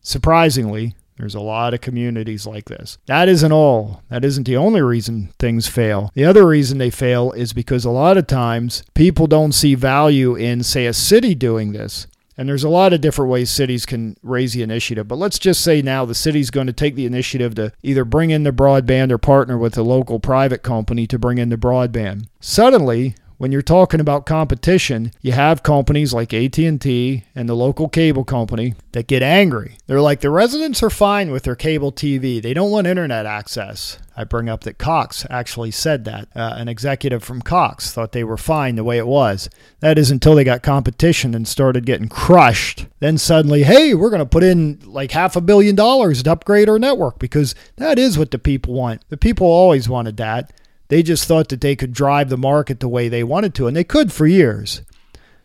Surprisingly, 0.01 0.95
there's 1.21 1.35
a 1.35 1.39
lot 1.39 1.73
of 1.73 1.81
communities 1.81 2.47
like 2.47 2.65
this. 2.65 2.97
That 3.05 3.29
isn't 3.29 3.51
all. 3.51 4.01
That 4.09 4.25
isn't 4.25 4.47
the 4.47 4.57
only 4.57 4.81
reason 4.81 5.31
things 5.37 5.67
fail. 5.67 6.11
The 6.15 6.25
other 6.25 6.47
reason 6.47 6.79
they 6.79 6.89
fail 6.89 7.31
is 7.31 7.53
because 7.53 7.85
a 7.85 7.91
lot 7.91 8.17
of 8.17 8.27
times 8.27 8.83
people 8.95 9.27
don't 9.27 9.51
see 9.51 9.75
value 9.75 10.35
in, 10.35 10.63
say, 10.63 10.87
a 10.87 10.93
city 10.93 11.35
doing 11.35 11.73
this. 11.73 12.07
And 12.37 12.49
there's 12.49 12.63
a 12.63 12.69
lot 12.69 12.91
of 12.91 13.01
different 13.01 13.29
ways 13.29 13.51
cities 13.51 13.85
can 13.85 14.17
raise 14.23 14.53
the 14.53 14.63
initiative. 14.63 15.07
But 15.07 15.19
let's 15.19 15.37
just 15.37 15.61
say 15.61 15.83
now 15.83 16.05
the 16.05 16.15
city's 16.15 16.49
going 16.49 16.65
to 16.65 16.73
take 16.73 16.95
the 16.95 17.05
initiative 17.05 17.53
to 17.55 17.71
either 17.83 18.03
bring 18.03 18.31
in 18.31 18.43
the 18.43 18.51
broadband 18.51 19.11
or 19.11 19.19
partner 19.19 19.59
with 19.59 19.77
a 19.77 19.83
local 19.83 20.19
private 20.19 20.63
company 20.63 21.05
to 21.05 21.19
bring 21.19 21.37
in 21.37 21.49
the 21.49 21.57
broadband. 21.57 22.25
Suddenly, 22.39 23.13
when 23.41 23.51
you're 23.51 23.63
talking 23.63 23.99
about 23.99 24.27
competition, 24.27 25.11
you 25.19 25.31
have 25.31 25.63
companies 25.63 26.13
like 26.13 26.31
AT&T 26.31 27.23
and 27.33 27.49
the 27.49 27.55
local 27.55 27.89
cable 27.89 28.23
company 28.23 28.75
that 28.91 29.07
get 29.07 29.23
angry. 29.23 29.77
They're 29.87 29.99
like 29.99 30.21
the 30.21 30.29
residents 30.29 30.83
are 30.83 30.91
fine 30.91 31.31
with 31.31 31.41
their 31.41 31.55
cable 31.55 31.91
TV. 31.91 32.39
They 32.39 32.53
don't 32.53 32.69
want 32.69 32.85
internet 32.85 33.25
access. 33.25 33.97
I 34.15 34.25
bring 34.25 34.47
up 34.47 34.63
that 34.65 34.77
Cox 34.77 35.25
actually 35.27 35.71
said 35.71 36.05
that. 36.05 36.27
Uh, 36.35 36.53
an 36.55 36.67
executive 36.67 37.23
from 37.23 37.41
Cox 37.41 37.91
thought 37.91 38.11
they 38.11 38.23
were 38.23 38.37
fine 38.37 38.75
the 38.75 38.83
way 38.83 38.99
it 38.99 39.07
was. 39.07 39.49
That 39.79 39.97
is 39.97 40.11
until 40.11 40.35
they 40.35 40.43
got 40.43 40.61
competition 40.61 41.33
and 41.33 41.47
started 41.47 41.87
getting 41.87 42.09
crushed. 42.09 42.85
Then 42.99 43.17
suddenly, 43.17 43.63
hey, 43.63 43.95
we're 43.95 44.11
going 44.11 44.19
to 44.19 44.25
put 44.27 44.43
in 44.43 44.79
like 44.85 45.13
half 45.13 45.35
a 45.35 45.41
billion 45.41 45.75
dollars 45.75 46.21
to 46.21 46.31
upgrade 46.31 46.69
our 46.69 46.77
network 46.77 47.17
because 47.17 47.55
that 47.77 47.97
is 47.97 48.19
what 48.19 48.29
the 48.29 48.37
people 48.37 48.75
want. 48.75 49.01
The 49.09 49.17
people 49.17 49.47
always 49.47 49.89
wanted 49.89 50.17
that. 50.17 50.53
They 50.91 51.03
just 51.03 51.23
thought 51.23 51.47
that 51.47 51.61
they 51.61 51.77
could 51.77 51.93
drive 51.93 52.27
the 52.27 52.35
market 52.35 52.81
the 52.81 52.89
way 52.89 53.07
they 53.07 53.23
wanted 53.23 53.55
to, 53.55 53.65
and 53.65 53.77
they 53.77 53.85
could 53.85 54.11
for 54.11 54.27
years. 54.27 54.81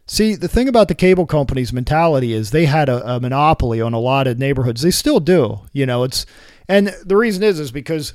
See, 0.05 0.35
the 0.35 0.49
thing 0.49 0.67
about 0.67 0.89
the 0.89 0.95
cable 0.97 1.25
companies' 1.25 1.73
mentality 1.73 2.33
is 2.33 2.51
they 2.51 2.67
had 2.67 2.89
a, 2.89 3.15
a, 3.15 3.21
monopoly 3.21 3.81
on 3.81 3.93
a 3.93 4.01
lot 4.01 4.27
of 4.27 4.41
neighborhoods. 4.41 4.83
They 4.83 4.91
still 4.91 5.21
do. 5.21 5.61
You 5.73 5.87
know, 5.87 6.03
it's 6.03 6.27
and 6.67 6.89
the 7.05 7.17
reason 7.17 7.45
is 7.45 7.61
is 7.61 7.71
because 7.71 8.15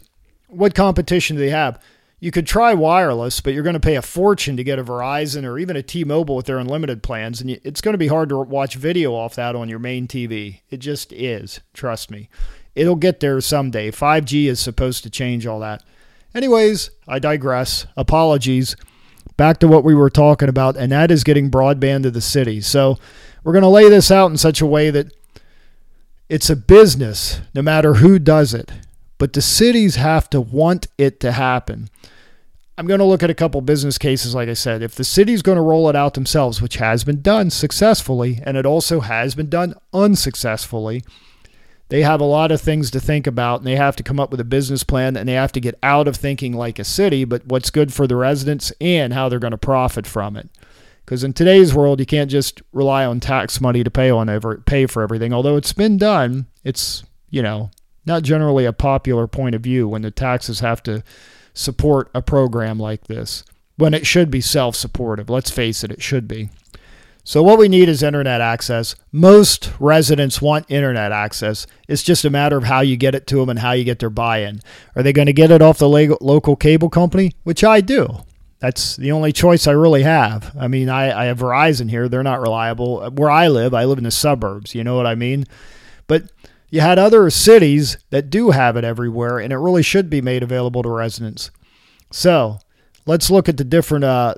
what 0.49 0.75
competition 0.75 1.37
do 1.37 1.41
they 1.41 1.51
have? 1.51 1.81
You 2.19 2.31
could 2.31 2.45
try 2.45 2.73
wireless, 2.73 3.39
but 3.39 3.53
you're 3.53 3.63
going 3.63 3.75
to 3.75 3.79
pay 3.79 3.95
a 3.95 4.01
fortune 4.01 4.57
to 4.57 4.63
get 4.65 4.77
a 4.77 4.83
Verizon 4.83 5.45
or 5.45 5.57
even 5.57 5.77
a 5.77 5.81
T-Mobile 5.81 6.35
with 6.35 6.47
their 6.47 6.59
unlimited 6.59 7.01
plans, 7.01 7.39
and 7.39 7.49
it's 7.49 7.79
going 7.79 7.93
to 7.93 7.97
be 7.97 8.09
hard 8.09 8.27
to 8.27 8.39
watch 8.39 8.75
video 8.75 9.15
off 9.15 9.35
that 9.35 9.55
on 9.55 9.69
your 9.69 9.79
main 9.79 10.05
TV. 10.05 10.59
It 10.69 10.81
just 10.81 11.13
is. 11.13 11.61
Trust 11.73 12.11
me. 12.11 12.27
It'll 12.75 12.97
get 12.97 13.21
there 13.21 13.39
someday. 13.39 13.89
5G 13.89 14.47
is 14.47 14.59
supposed 14.59 15.03
to 15.03 15.09
change 15.09 15.47
all 15.47 15.61
that. 15.61 15.81
Anyways, 16.33 16.91
I 17.07 17.19
digress. 17.19 17.85
Apologies. 17.97 18.75
Back 19.37 19.59
to 19.59 19.67
what 19.67 19.83
we 19.83 19.95
were 19.95 20.09
talking 20.09 20.49
about, 20.49 20.77
and 20.77 20.91
that 20.91 21.11
is 21.11 21.23
getting 21.23 21.49
broadband 21.49 22.03
to 22.03 22.11
the 22.11 22.21
city. 22.21 22.61
So 22.61 22.97
we're 23.43 23.53
going 23.53 23.63
to 23.63 23.67
lay 23.69 23.89
this 23.89 24.11
out 24.11 24.31
in 24.31 24.37
such 24.37 24.61
a 24.61 24.65
way 24.65 24.89
that 24.91 25.11
it's 26.29 26.49
a 26.49 26.55
business 26.55 27.41
no 27.53 27.61
matter 27.61 27.95
who 27.95 28.19
does 28.19 28.53
it, 28.53 28.71
but 29.17 29.33
the 29.33 29.41
cities 29.41 29.95
have 29.95 30.29
to 30.29 30.39
want 30.39 30.87
it 30.97 31.19
to 31.21 31.31
happen. 31.33 31.89
I'm 32.77 32.87
going 32.87 32.99
to 32.99 33.05
look 33.05 33.21
at 33.21 33.29
a 33.29 33.35
couple 33.35 33.61
business 33.61 33.97
cases, 33.97 34.33
like 34.33 34.47
I 34.47 34.53
said. 34.53 34.81
If 34.81 34.95
the 34.95 35.03
city's 35.03 35.41
going 35.41 35.57
to 35.57 35.61
roll 35.61 35.89
it 35.89 35.95
out 35.95 36.13
themselves, 36.13 36.61
which 36.61 36.77
has 36.77 37.03
been 37.03 37.21
done 37.21 37.49
successfully, 37.49 38.39
and 38.43 38.57
it 38.57 38.65
also 38.65 39.01
has 39.01 39.35
been 39.35 39.49
done 39.49 39.75
unsuccessfully, 39.93 41.03
they 41.91 42.03
have 42.03 42.21
a 42.21 42.25
lot 42.25 42.53
of 42.53 42.61
things 42.61 42.89
to 42.89 43.01
think 43.01 43.27
about 43.27 43.59
and 43.59 43.67
they 43.67 43.75
have 43.75 43.97
to 43.97 44.03
come 44.03 44.17
up 44.17 44.31
with 44.31 44.39
a 44.39 44.45
business 44.45 44.81
plan 44.81 45.17
and 45.17 45.27
they 45.27 45.33
have 45.33 45.51
to 45.51 45.59
get 45.59 45.77
out 45.83 46.07
of 46.07 46.15
thinking 46.15 46.53
like 46.53 46.79
a 46.79 46.85
city, 46.85 47.25
but 47.25 47.45
what's 47.45 47.69
good 47.69 47.91
for 47.93 48.07
the 48.07 48.15
residents 48.15 48.71
and 48.79 49.11
how 49.11 49.27
they're 49.27 49.39
going 49.39 49.51
to 49.51 49.57
profit 49.57 50.07
from 50.07 50.37
it. 50.37 50.49
Because 51.03 51.21
in 51.21 51.33
today's 51.33 51.75
world, 51.75 51.99
you 51.99 52.05
can't 52.05 52.31
just 52.31 52.61
rely 52.71 53.05
on 53.05 53.19
tax 53.19 53.59
money 53.59 53.83
to 53.83 53.91
pay 53.91 54.09
on 54.09 54.29
over 54.29 54.59
pay 54.59 54.85
for 54.85 55.03
everything. 55.03 55.33
Although 55.33 55.57
it's 55.57 55.73
been 55.73 55.97
done, 55.97 56.45
it's 56.63 57.03
you 57.29 57.41
know 57.41 57.71
not 58.05 58.23
generally 58.23 58.63
a 58.63 58.71
popular 58.71 59.27
point 59.27 59.53
of 59.53 59.61
view 59.61 59.89
when 59.89 60.01
the 60.01 60.11
taxes 60.11 60.61
have 60.61 60.81
to 60.83 61.03
support 61.53 62.09
a 62.15 62.21
program 62.21 62.79
like 62.79 63.07
this, 63.07 63.43
when 63.75 63.93
it 63.93 64.07
should 64.07 64.31
be 64.31 64.39
self 64.39 64.77
supportive. 64.77 65.29
Let's 65.29 65.51
face 65.51 65.83
it, 65.83 65.91
it 65.91 66.01
should 66.01 66.25
be. 66.25 66.47
So, 67.23 67.43
what 67.43 67.59
we 67.59 67.67
need 67.67 67.87
is 67.87 68.01
internet 68.01 68.41
access. 68.41 68.95
Most 69.11 69.71
residents 69.79 70.41
want 70.41 70.69
internet 70.71 71.11
access. 71.11 71.67
It's 71.87 72.01
just 72.01 72.25
a 72.25 72.31
matter 72.31 72.57
of 72.57 72.63
how 72.63 72.81
you 72.81 72.97
get 72.97 73.13
it 73.13 73.27
to 73.27 73.37
them 73.37 73.49
and 73.49 73.59
how 73.59 73.73
you 73.73 73.83
get 73.83 73.99
their 73.99 74.09
buy 74.09 74.39
in. 74.39 74.61
Are 74.95 75.03
they 75.03 75.13
going 75.13 75.27
to 75.27 75.33
get 75.33 75.51
it 75.51 75.61
off 75.61 75.77
the 75.77 75.87
local 75.87 76.55
cable 76.55 76.89
company? 76.89 77.33
Which 77.43 77.63
I 77.63 77.81
do. 77.81 78.07
That's 78.59 78.95
the 78.95 79.11
only 79.11 79.33
choice 79.33 79.67
I 79.67 79.71
really 79.71 80.03
have. 80.03 80.55
I 80.59 80.67
mean, 80.67 80.89
I, 80.89 81.23
I 81.23 81.25
have 81.25 81.39
Verizon 81.39 81.89
here. 81.89 82.07
They're 82.07 82.23
not 82.23 82.41
reliable. 82.41 83.09
Where 83.11 83.31
I 83.31 83.47
live, 83.47 83.73
I 83.73 83.85
live 83.85 83.97
in 83.97 84.03
the 84.03 84.11
suburbs. 84.11 84.73
You 84.73 84.83
know 84.83 84.95
what 84.95 85.07
I 85.07 85.15
mean? 85.15 85.45
But 86.07 86.23
you 86.69 86.81
had 86.81 86.97
other 86.97 87.29
cities 87.29 87.97
that 88.11 88.29
do 88.29 88.51
have 88.51 88.77
it 88.77 88.83
everywhere, 88.83 89.39
and 89.39 89.51
it 89.51 89.57
really 89.57 89.83
should 89.83 90.09
be 90.09 90.21
made 90.21 90.43
available 90.43 90.83
to 90.83 90.89
residents. 90.89 91.51
So 92.11 92.59
let's 93.05 93.29
look 93.29 93.49
at 93.49 93.57
the 93.57 93.63
different 93.63 94.05
uh, 94.05 94.35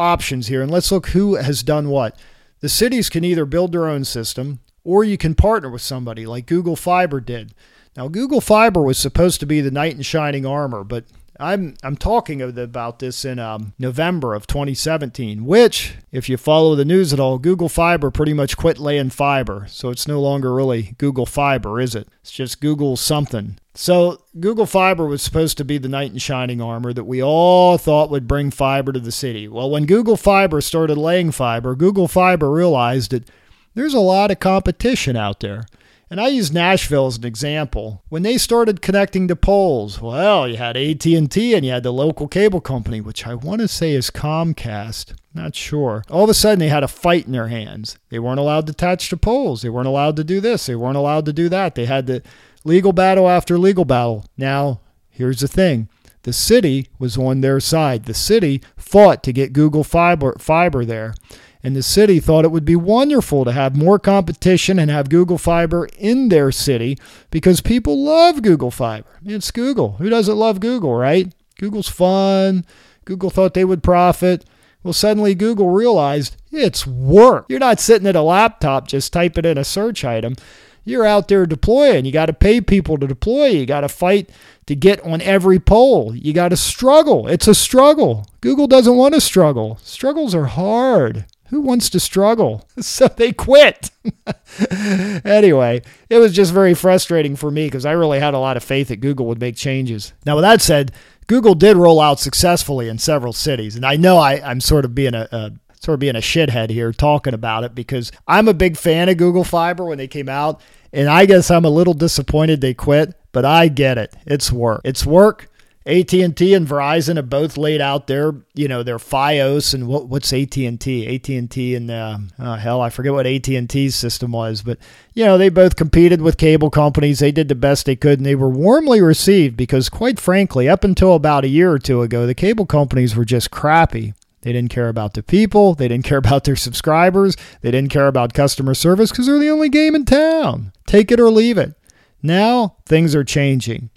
options 0.00 0.48
here 0.48 0.62
and 0.62 0.70
let's 0.70 0.90
look 0.90 1.08
who 1.08 1.34
has 1.34 1.62
done 1.62 1.88
what. 1.88 2.18
The 2.60 2.68
cities 2.68 3.08
can 3.08 3.24
either 3.24 3.44
build 3.44 3.72
their 3.72 3.86
own 3.86 4.04
system 4.04 4.60
or 4.82 5.04
you 5.04 5.18
can 5.18 5.34
partner 5.34 5.70
with 5.70 5.82
somebody 5.82 6.26
like 6.26 6.46
Google 6.46 6.76
Fiber 6.76 7.20
did. 7.20 7.54
Now, 7.96 8.08
Google 8.08 8.40
Fiber 8.40 8.82
was 8.82 8.98
supposed 8.98 9.40
to 9.40 9.46
be 9.46 9.60
the 9.60 9.70
knight 9.70 9.94
in 9.94 10.02
shining 10.02 10.46
armor, 10.46 10.84
but 10.84 11.04
I'm 11.40 11.76
I'm 11.82 11.96
talking 11.96 12.42
about 12.42 12.98
this 12.98 13.24
in 13.24 13.38
um, 13.38 13.72
November 13.78 14.34
of 14.34 14.46
2017, 14.46 15.46
which, 15.46 15.94
if 16.12 16.28
you 16.28 16.36
follow 16.36 16.74
the 16.74 16.84
news 16.84 17.12
at 17.12 17.20
all, 17.20 17.38
Google 17.38 17.68
Fiber 17.68 18.10
pretty 18.10 18.34
much 18.34 18.56
quit 18.56 18.78
laying 18.78 19.10
fiber, 19.10 19.66
so 19.68 19.88
it's 19.88 20.06
no 20.06 20.20
longer 20.20 20.54
really 20.54 20.94
Google 20.98 21.26
Fiber, 21.26 21.80
is 21.80 21.94
it? 21.94 22.08
It's 22.20 22.30
just 22.30 22.60
Google 22.60 22.96
something. 22.96 23.58
So 23.74 24.22
Google 24.38 24.66
Fiber 24.66 25.06
was 25.06 25.22
supposed 25.22 25.56
to 25.58 25.64
be 25.64 25.78
the 25.78 25.88
knight 25.88 26.12
in 26.12 26.18
shining 26.18 26.60
armor 26.60 26.92
that 26.92 27.04
we 27.04 27.22
all 27.22 27.78
thought 27.78 28.10
would 28.10 28.28
bring 28.28 28.50
fiber 28.50 28.92
to 28.92 29.00
the 29.00 29.12
city. 29.12 29.48
Well, 29.48 29.70
when 29.70 29.86
Google 29.86 30.16
Fiber 30.16 30.60
started 30.60 30.98
laying 30.98 31.30
fiber, 31.30 31.74
Google 31.74 32.08
Fiber 32.08 32.50
realized 32.50 33.12
that 33.12 33.28
there's 33.74 33.94
a 33.94 34.00
lot 34.00 34.30
of 34.30 34.40
competition 34.40 35.16
out 35.16 35.40
there. 35.40 35.64
And 36.10 36.20
I 36.20 36.26
use 36.26 36.50
Nashville 36.50 37.06
as 37.06 37.18
an 37.18 37.24
example. 37.24 38.02
When 38.08 38.24
they 38.24 38.36
started 38.36 38.82
connecting 38.82 39.28
to 39.28 39.36
poles, 39.36 40.02
well, 40.02 40.48
you 40.48 40.56
had 40.56 40.76
AT&T 40.76 41.54
and 41.54 41.64
you 41.64 41.70
had 41.70 41.84
the 41.84 41.92
local 41.92 42.26
cable 42.26 42.60
company, 42.60 43.00
which 43.00 43.28
I 43.28 43.34
want 43.34 43.60
to 43.60 43.68
say 43.68 43.92
is 43.92 44.10
Comcast. 44.10 45.14
Not 45.32 45.54
sure. 45.54 46.02
All 46.10 46.24
of 46.24 46.30
a 46.30 46.34
sudden, 46.34 46.58
they 46.58 46.68
had 46.68 46.82
a 46.82 46.88
fight 46.88 47.26
in 47.26 47.32
their 47.32 47.46
hands. 47.46 47.96
They 48.08 48.18
weren't 48.18 48.40
allowed 48.40 48.66
to 48.66 48.72
attach 48.72 49.08
to 49.10 49.16
poles. 49.16 49.62
They 49.62 49.68
weren't 49.68 49.86
allowed 49.86 50.16
to 50.16 50.24
do 50.24 50.40
this. 50.40 50.66
They 50.66 50.74
weren't 50.74 50.96
allowed 50.96 51.26
to 51.26 51.32
do 51.32 51.48
that. 51.48 51.76
They 51.76 51.86
had 51.86 52.08
the 52.08 52.24
legal 52.64 52.92
battle 52.92 53.28
after 53.28 53.56
legal 53.56 53.84
battle. 53.84 54.24
Now, 54.36 54.80
here's 55.10 55.38
the 55.38 55.48
thing. 55.48 55.88
The 56.24 56.32
city 56.32 56.88
was 56.98 57.16
on 57.16 57.40
their 57.40 57.60
side. 57.60 58.06
The 58.06 58.14
city 58.14 58.62
fought 58.76 59.22
to 59.22 59.32
get 59.32 59.52
Google 59.52 59.84
Fiber, 59.84 60.34
fiber 60.40 60.84
there. 60.84 61.14
And 61.62 61.76
the 61.76 61.82
city 61.82 62.20
thought 62.20 62.44
it 62.44 62.50
would 62.50 62.64
be 62.64 62.76
wonderful 62.76 63.44
to 63.44 63.52
have 63.52 63.76
more 63.76 63.98
competition 63.98 64.78
and 64.78 64.90
have 64.90 65.10
Google 65.10 65.36
Fiber 65.36 65.88
in 65.98 66.28
their 66.28 66.50
city 66.50 66.98
because 67.30 67.60
people 67.60 68.02
love 68.02 68.42
Google 68.42 68.70
Fiber. 68.70 69.18
It's 69.24 69.50
Google. 69.50 69.92
Who 69.92 70.08
doesn't 70.08 70.38
love 70.38 70.60
Google, 70.60 70.94
right? 70.94 71.32
Google's 71.58 71.88
fun. 71.88 72.64
Google 73.04 73.28
thought 73.28 73.54
they 73.54 73.64
would 73.64 73.82
profit. 73.82 74.46
Well, 74.82 74.94
suddenly 74.94 75.34
Google 75.34 75.68
realized 75.68 76.36
it's 76.50 76.86
work. 76.86 77.44
You're 77.50 77.58
not 77.58 77.80
sitting 77.80 78.08
at 78.08 78.16
a 78.16 78.22
laptop 78.22 78.88
just 78.88 79.12
typing 79.12 79.44
in 79.44 79.58
a 79.58 79.64
search 79.64 80.04
item. 80.04 80.36
You're 80.84 81.04
out 81.04 81.28
there 81.28 81.44
deploying. 81.44 82.06
You 82.06 82.12
got 82.12 82.26
to 82.26 82.32
pay 82.32 82.62
people 82.62 82.96
to 82.96 83.06
deploy. 83.06 83.48
You 83.48 83.66
got 83.66 83.82
to 83.82 83.88
fight 83.88 84.30
to 84.64 84.74
get 84.74 85.04
on 85.04 85.20
every 85.20 85.58
pole. 85.58 86.14
You 86.16 86.32
got 86.32 86.48
to 86.48 86.56
struggle. 86.56 87.28
It's 87.28 87.46
a 87.46 87.54
struggle. 87.54 88.26
Google 88.40 88.66
doesn't 88.66 88.96
want 88.96 89.12
to 89.14 89.20
struggle. 89.20 89.78
Struggles 89.82 90.34
are 90.34 90.46
hard. 90.46 91.26
Who 91.50 91.60
wants 91.60 91.90
to 91.90 92.00
struggle? 92.00 92.68
So 92.80 93.08
they 93.08 93.32
quit. 93.32 93.90
anyway, 95.24 95.82
it 96.08 96.18
was 96.18 96.32
just 96.32 96.52
very 96.52 96.74
frustrating 96.74 97.36
for 97.36 97.50
me 97.50 97.66
because 97.66 97.84
I 97.84 97.92
really 97.92 98.18
had 98.18 98.34
a 98.34 98.38
lot 98.38 98.56
of 98.56 98.64
faith 98.64 98.88
that 98.88 98.96
Google 98.96 99.26
would 99.26 99.40
make 99.40 99.54
changes. 99.54 100.12
Now, 100.24 100.36
with 100.36 100.42
that 100.42 100.62
said, 100.62 100.92
Google 101.26 101.54
did 101.54 101.76
roll 101.76 102.00
out 102.00 102.18
successfully 102.18 102.88
in 102.88 102.98
several 102.98 103.32
cities. 103.32 103.76
And 103.76 103.84
I 103.84 103.96
know 103.96 104.16
I, 104.18 104.50
am 104.50 104.60
sort 104.60 104.84
of 104.84 104.94
being 104.94 105.14
a, 105.14 105.28
a 105.30 105.52
sort 105.80 105.94
of 105.94 106.00
being 106.00 106.16
a 106.16 106.20
shithead 106.20 106.70
here 106.70 106.92
talking 106.92 107.34
about 107.34 107.64
it 107.64 107.74
because 107.74 108.10
I'm 108.26 108.48
a 108.48 108.54
big 108.54 108.76
fan 108.76 109.08
of 109.08 109.16
Google 109.16 109.44
Fiber 109.44 109.84
when 109.84 109.98
they 109.98 110.08
came 110.08 110.28
out. 110.28 110.60
And 110.92 111.08
I 111.08 111.26
guess 111.26 111.50
I'm 111.50 111.64
a 111.64 111.70
little 111.70 111.94
disappointed 111.94 112.60
they 112.60 112.74
quit, 112.74 113.14
but 113.32 113.44
I 113.44 113.68
get 113.68 113.98
it. 113.98 114.14
It's 114.26 114.50
work. 114.50 114.80
It's 114.84 115.06
work. 115.06 115.49
AT&T 115.86 116.20
and 116.20 116.68
Verizon 116.68 117.16
have 117.16 117.30
both 117.30 117.56
laid 117.56 117.80
out 117.80 118.06
their, 118.06 118.34
you 118.52 118.68
know, 118.68 118.82
their 118.82 118.98
FiOS 118.98 119.72
and 119.72 119.88
what 119.88 120.08
what's 120.08 120.30
AT&T? 120.30 120.66
AT&T 121.14 121.74
and 121.74 121.90
uh, 121.90 122.18
oh, 122.38 122.54
hell, 122.54 122.82
I 122.82 122.90
forget 122.90 123.14
what 123.14 123.26
AT&T's 123.26 123.94
system 123.94 124.32
was, 124.32 124.60
but 124.60 124.78
you 125.14 125.24
know, 125.24 125.38
they 125.38 125.48
both 125.48 125.76
competed 125.76 126.20
with 126.20 126.36
cable 126.36 126.68
companies. 126.68 127.20
They 127.20 127.32
did 127.32 127.48
the 127.48 127.54
best 127.54 127.86
they 127.86 127.96
could 127.96 128.18
and 128.18 128.26
they 128.26 128.34
were 128.34 128.50
warmly 128.50 129.00
received 129.00 129.56
because 129.56 129.88
quite 129.88 130.20
frankly, 130.20 130.68
up 130.68 130.84
until 130.84 131.14
about 131.14 131.44
a 131.44 131.48
year 131.48 131.72
or 131.72 131.78
two 131.78 132.02
ago, 132.02 132.26
the 132.26 132.34
cable 132.34 132.66
companies 132.66 133.16
were 133.16 133.24
just 133.24 133.50
crappy. 133.50 134.12
They 134.42 134.52
didn't 134.52 134.70
care 134.70 134.88
about 134.88 135.14
the 135.14 135.22
people. 135.22 135.74
They 135.74 135.88
didn't 135.88 136.04
care 136.04 136.18
about 136.24 136.44
their 136.44 136.56
subscribers. 136.56 137.38
They 137.62 137.70
didn't 137.70 137.90
care 137.90 138.06
about 138.06 138.34
customer 138.34 138.74
service 138.74 139.10
because 139.10 139.26
they're 139.26 139.38
the 139.38 139.50
only 139.50 139.70
game 139.70 139.94
in 139.94 140.04
town. 140.04 140.72
Take 140.86 141.10
it 141.10 141.20
or 141.20 141.30
leave 141.30 141.56
it. 141.56 141.74
Now 142.22 142.76
things 142.84 143.14
are 143.14 143.24
changing. 143.24 143.88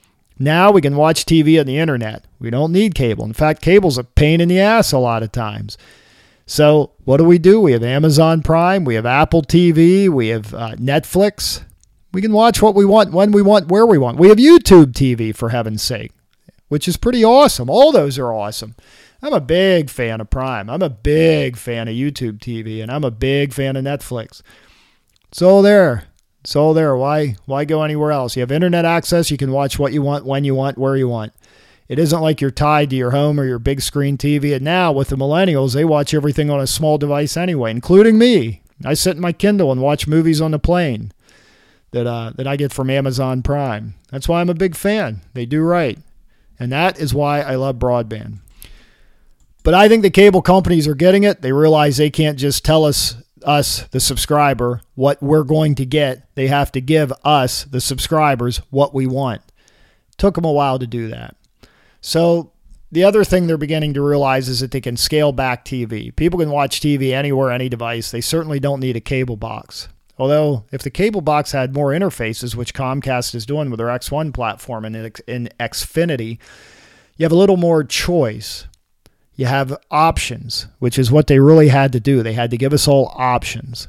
Now 0.44 0.72
we 0.72 0.82
can 0.82 0.96
watch 0.96 1.26
TV 1.26 1.60
on 1.60 1.66
the 1.66 1.78
internet. 1.78 2.26
We 2.40 2.50
don't 2.50 2.72
need 2.72 2.96
cable. 2.96 3.24
In 3.24 3.34
fact, 3.34 3.62
cable's 3.62 3.98
a 3.98 4.04
pain 4.04 4.42
in 4.42 4.50
the 4.50 4.60
ass 4.60 4.92
a 4.92 4.98
lot 4.98 5.24
of 5.24 5.32
times. 5.32 5.78
So, 6.46 6.92
what 7.06 7.18
do 7.18 7.24
we 7.24 7.38
do? 7.38 7.62
We 7.62 7.72
have 7.72 7.84
Amazon 7.84 8.42
Prime, 8.42 8.84
we 8.84 8.96
have 8.96 9.06
Apple 9.06 9.42
TV, 9.42 10.10
we 10.10 10.28
have 10.28 10.54
uh, 10.54 10.76
Netflix. 10.76 11.64
We 12.12 12.22
can 12.22 12.34
watch 12.34 12.62
what 12.62 12.76
we 12.76 12.84
want, 12.84 13.14
when 13.14 13.32
we 13.32 13.42
want, 13.42 13.70
where 13.70 13.86
we 13.86 13.98
want. 13.98 14.20
We 14.20 14.28
have 14.28 14.38
YouTube 14.38 14.92
TV, 14.92 15.34
for 15.34 15.50
heaven's 15.50 15.82
sake, 15.82 16.12
which 16.68 16.88
is 16.88 16.98
pretty 16.98 17.24
awesome. 17.24 17.70
All 17.70 17.92
those 17.94 18.20
are 18.20 18.34
awesome. 18.34 18.76
I'm 19.22 19.34
a 19.34 19.40
big 19.40 19.90
fan 19.90 20.20
of 20.20 20.30
Prime. 20.30 20.70
I'm 20.70 20.82
a 20.82 20.90
big 20.90 21.56
fan 21.56 21.88
of 21.88 21.96
YouTube 21.96 22.40
TV, 22.40 22.84
and 22.84 22.92
I'm 22.92 23.06
a 23.06 23.12
big 23.12 23.54
fan 23.54 23.78
of 23.78 23.86
Netflix. 23.86 24.42
All 25.42 25.62
there. 25.62 26.04
All 26.56 26.74
there. 26.74 26.96
Why 26.96 27.36
why 27.46 27.66
go 27.66 27.84
anywhere 27.84 28.12
else? 28.12 28.36
You 28.36 28.42
have 28.42 28.52
internet 28.52 28.86
access. 28.86 29.32
You 29.32 29.38
can 29.38 29.52
watch 29.52 29.80
what 29.80 29.94
you 29.94 30.02
want, 30.02 30.26
when 30.26 30.44
you 30.44 30.54
want, 30.54 30.78
where 30.78 30.96
you 30.96 31.08
want. 31.08 31.34
It 31.88 32.00
isn't 32.00 32.22
like 32.22 32.42
you're 32.42 32.52
tied 32.52 32.90
to 32.92 32.96
your 32.96 33.12
home 33.12 33.40
or 33.40 33.46
your 33.46 33.60
big 33.60 33.82
screen 33.82 34.18
TV. 34.18 34.56
And 34.56 34.64
now 34.64 34.92
with 34.92 35.10
the 35.10 35.16
millennials, 35.16 35.74
they 35.74 35.86
watch 35.86 36.14
everything 36.14 36.50
on 36.50 36.60
a 36.60 36.68
small 36.68 36.98
device 36.98 37.36
anyway, 37.38 37.72
including 37.72 38.18
me. 38.18 38.62
I 38.86 38.94
sit 38.94 39.16
in 39.16 39.22
my 39.22 39.32
Kindle 39.32 39.72
and 39.72 39.82
watch 39.82 40.08
movies 40.08 40.42
on 40.42 40.52
the 40.52 40.60
plane 40.60 41.12
that 41.92 42.06
uh, 42.06 42.32
that 42.36 42.48
I 42.48 42.56
get 42.58 42.74
from 42.74 42.90
Amazon 42.90 43.42
Prime. 43.42 43.96
That's 44.12 44.28
why 44.28 44.42
I'm 44.42 44.50
a 44.50 44.56
big 44.56 44.76
fan. 44.76 45.22
They 45.34 45.46
do 45.46 45.62
right, 45.62 45.98
and 46.60 46.72
that 46.72 47.00
is 47.00 47.14
why 47.14 47.42
I 47.42 47.56
love 47.56 47.78
broadband. 47.78 48.40
But 49.64 49.74
I 49.74 49.88
think 49.88 50.02
the 50.02 50.10
cable 50.10 50.42
companies 50.42 50.88
are 50.88 50.96
getting 50.96 51.24
it. 51.24 51.42
They 51.42 51.54
realize 51.54 51.96
they 51.96 52.10
can't 52.10 52.38
just 52.38 52.66
tell 52.66 52.84
us 52.84 53.16
us 53.44 53.84
the 53.92 54.00
subscriber 54.00 54.82
what 54.96 55.22
we're 55.22 55.44
going 55.44 55.76
to 55.76 55.86
get. 55.86 56.28
They 56.36 56.48
have 56.48 56.72
to 56.74 56.82
give 56.82 57.12
us 57.24 57.64
the 57.66 57.82
subscribers 57.82 58.58
what 58.70 58.94
we 58.94 59.08
want. 59.08 59.42
Took 60.18 60.36
them 60.36 60.46
a 60.46 60.52
while 60.52 60.80
to 60.80 60.88
do 60.88 61.08
that. 61.10 61.36
So 62.02 62.52
the 62.92 63.04
other 63.04 63.24
thing 63.24 63.48
they're 63.48 63.58
beginning 63.58 63.94
to 63.96 64.02
realize 64.02 64.48
is 64.48 64.60
that 64.60 64.72
they 64.72 64.82
can 64.82 64.98
scale 64.98 65.32
back 65.32 65.66
TV. 65.66 66.16
People 66.16 66.40
can 66.40 66.52
watch 66.52 66.80
TV 66.80 67.12
anywhere, 67.12 67.52
any 67.52 67.68
device. 67.68 68.12
They 68.12 68.22
certainly 68.22 68.60
don't 68.60 68.80
need 68.80 68.96
a 68.96 69.02
cable 69.02 69.38
box. 69.38 69.88
Although, 70.20 70.66
if 70.72 70.84
the 70.84 70.92
cable 70.92 71.22
box 71.22 71.54
had 71.54 71.74
more 71.74 71.90
interfaces, 71.90 72.56
which 72.56 72.76
Comcast 72.76 73.34
is 73.34 73.48
doing 73.48 73.72
with 73.72 73.80
their 73.80 73.88
X1 73.88 74.32
platform 74.32 74.86
and 74.86 74.96
in 75.28 75.50
Xfinity, 75.60 76.38
you 77.18 77.24
have 77.24 77.32
a 77.32 77.38
little 77.38 77.58
more 77.58 77.84
choice 77.84 78.68
you 79.36 79.46
have 79.46 79.78
options, 79.90 80.68
which 80.80 81.00
is 81.00 81.12
what 81.12 81.28
they 81.28 81.40
really 81.40 81.70
had 81.70 81.92
to 81.94 82.00
do. 82.00 82.22
They 82.22 82.34
had 82.34 82.52
to 82.52 82.58
give 82.58 82.74
us 82.74 82.88
all 82.88 83.14
options. 83.16 83.88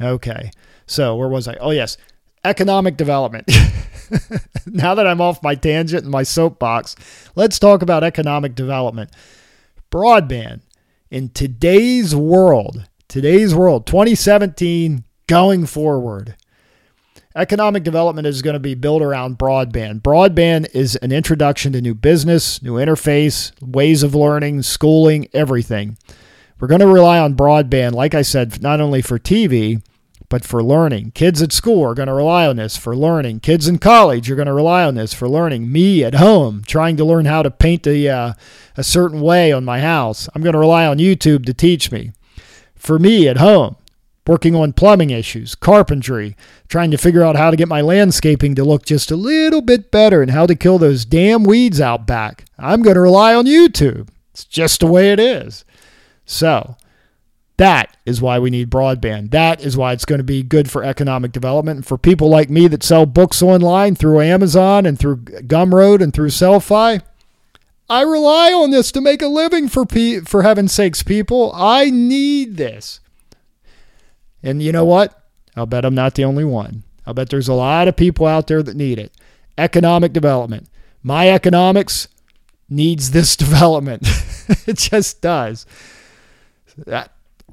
Okay. 0.00 0.50
So, 0.86 1.16
where 1.16 1.28
was 1.28 1.48
I? 1.48 1.54
Oh, 1.54 1.70
yes. 1.70 1.96
Economic 2.44 2.96
development. 2.96 3.48
now 4.66 4.94
that 4.94 5.06
I'm 5.06 5.20
off 5.20 5.42
my 5.42 5.54
tangent 5.54 6.02
and 6.02 6.12
my 6.12 6.22
soapbox, 6.22 6.94
let's 7.34 7.58
talk 7.58 7.82
about 7.82 8.04
economic 8.04 8.54
development. 8.54 9.10
Broadband 9.90 10.60
in 11.10 11.28
today's 11.30 12.14
world, 12.14 12.88
today's 13.08 13.54
world, 13.54 13.86
2017 13.86 15.04
going 15.26 15.66
forward, 15.66 16.36
Economic 17.36 17.82
development 17.82 18.26
is 18.26 18.40
going 18.40 18.54
to 18.54 18.60
be 18.60 18.74
built 18.74 19.02
around 19.02 19.36
broadband. 19.38 20.00
Broadband 20.00 20.74
is 20.74 20.96
an 20.96 21.12
introduction 21.12 21.70
to 21.74 21.82
new 21.82 21.94
business, 21.94 22.62
new 22.62 22.76
interface, 22.76 23.52
ways 23.60 24.02
of 24.02 24.14
learning, 24.14 24.62
schooling, 24.62 25.28
everything. 25.34 25.98
We're 26.58 26.68
going 26.68 26.80
to 26.80 26.86
rely 26.86 27.18
on 27.18 27.34
broadband, 27.34 27.92
like 27.92 28.14
I 28.14 28.22
said, 28.22 28.62
not 28.62 28.80
only 28.80 29.02
for 29.02 29.18
TV, 29.18 29.82
but 30.30 30.46
for 30.46 30.62
learning. 30.62 31.10
Kids 31.10 31.42
at 31.42 31.52
school 31.52 31.84
are 31.84 31.92
going 31.92 32.08
to 32.08 32.14
rely 32.14 32.46
on 32.46 32.56
this 32.56 32.78
for 32.78 32.96
learning. 32.96 33.40
Kids 33.40 33.68
in 33.68 33.76
college 33.76 34.30
are 34.30 34.34
going 34.34 34.46
to 34.46 34.54
rely 34.54 34.82
on 34.82 34.94
this 34.94 35.12
for 35.12 35.28
learning. 35.28 35.70
Me 35.70 36.02
at 36.02 36.14
home 36.14 36.62
trying 36.66 36.96
to 36.96 37.04
learn 37.04 37.26
how 37.26 37.42
to 37.42 37.50
paint 37.50 37.86
a, 37.86 38.08
uh, 38.08 38.32
a 38.78 38.82
certain 38.82 39.20
way 39.20 39.52
on 39.52 39.62
my 39.62 39.80
house, 39.80 40.26
I'm 40.34 40.42
going 40.42 40.54
to 40.54 40.58
rely 40.58 40.86
on 40.86 40.96
YouTube 40.96 41.44
to 41.44 41.52
teach 41.52 41.92
me. 41.92 42.12
For 42.76 42.98
me 42.98 43.28
at 43.28 43.36
home, 43.36 43.76
working 44.26 44.54
on 44.54 44.72
plumbing 44.72 45.10
issues, 45.10 45.54
carpentry, 45.54 46.36
trying 46.68 46.90
to 46.90 46.98
figure 46.98 47.22
out 47.22 47.36
how 47.36 47.50
to 47.50 47.56
get 47.56 47.68
my 47.68 47.80
landscaping 47.80 48.54
to 48.54 48.64
look 48.64 48.84
just 48.84 49.10
a 49.10 49.16
little 49.16 49.60
bit 49.60 49.90
better 49.90 50.22
and 50.22 50.30
how 50.30 50.46
to 50.46 50.54
kill 50.54 50.78
those 50.78 51.04
damn 51.04 51.44
weeds 51.44 51.80
out 51.80 52.06
back. 52.06 52.44
I'm 52.58 52.82
going 52.82 52.94
to 52.94 53.00
rely 53.00 53.34
on 53.34 53.46
YouTube. 53.46 54.08
It's 54.32 54.44
just 54.44 54.80
the 54.80 54.86
way 54.86 55.12
it 55.12 55.20
is. 55.20 55.64
So, 56.24 56.76
that 57.56 57.96
is 58.04 58.20
why 58.20 58.38
we 58.38 58.50
need 58.50 58.70
broadband. 58.70 59.30
That 59.30 59.62
is 59.62 59.76
why 59.76 59.92
it's 59.92 60.04
going 60.04 60.18
to 60.18 60.24
be 60.24 60.42
good 60.42 60.70
for 60.70 60.84
economic 60.84 61.32
development. 61.32 61.76
And 61.76 61.86
for 61.86 61.96
people 61.96 62.28
like 62.28 62.50
me 62.50 62.68
that 62.68 62.82
sell 62.82 63.06
books 63.06 63.40
online 63.42 63.94
through 63.94 64.20
Amazon 64.20 64.84
and 64.84 64.98
through 64.98 65.18
Gumroad 65.18 66.02
and 66.02 66.12
through 66.12 66.28
Sellfy, 66.28 67.00
I 67.88 68.02
rely 68.02 68.52
on 68.52 68.72
this 68.72 68.92
to 68.92 69.00
make 69.00 69.22
a 69.22 69.28
living 69.28 69.68
for 69.68 69.86
pe- 69.86 70.20
for 70.20 70.42
heaven's 70.42 70.72
sakes, 70.72 71.02
people. 71.02 71.52
I 71.54 71.88
need 71.88 72.56
this. 72.56 73.00
And 74.46 74.62
you 74.62 74.70
know 74.70 74.84
what? 74.84 75.24
I'll 75.56 75.66
bet 75.66 75.84
I'm 75.84 75.94
not 75.94 76.14
the 76.14 76.24
only 76.24 76.44
one. 76.44 76.84
I'll 77.04 77.14
bet 77.14 77.30
there's 77.30 77.48
a 77.48 77.54
lot 77.54 77.88
of 77.88 77.96
people 77.96 78.26
out 78.26 78.46
there 78.46 78.62
that 78.62 78.76
need 78.76 78.98
it. 78.98 79.12
Economic 79.58 80.12
development. 80.12 80.68
My 81.02 81.30
economics 81.30 82.06
needs 82.68 83.10
this 83.10 83.34
development. 83.44 84.02
it 84.66 84.78
just 84.78 85.20
does. 85.20 85.66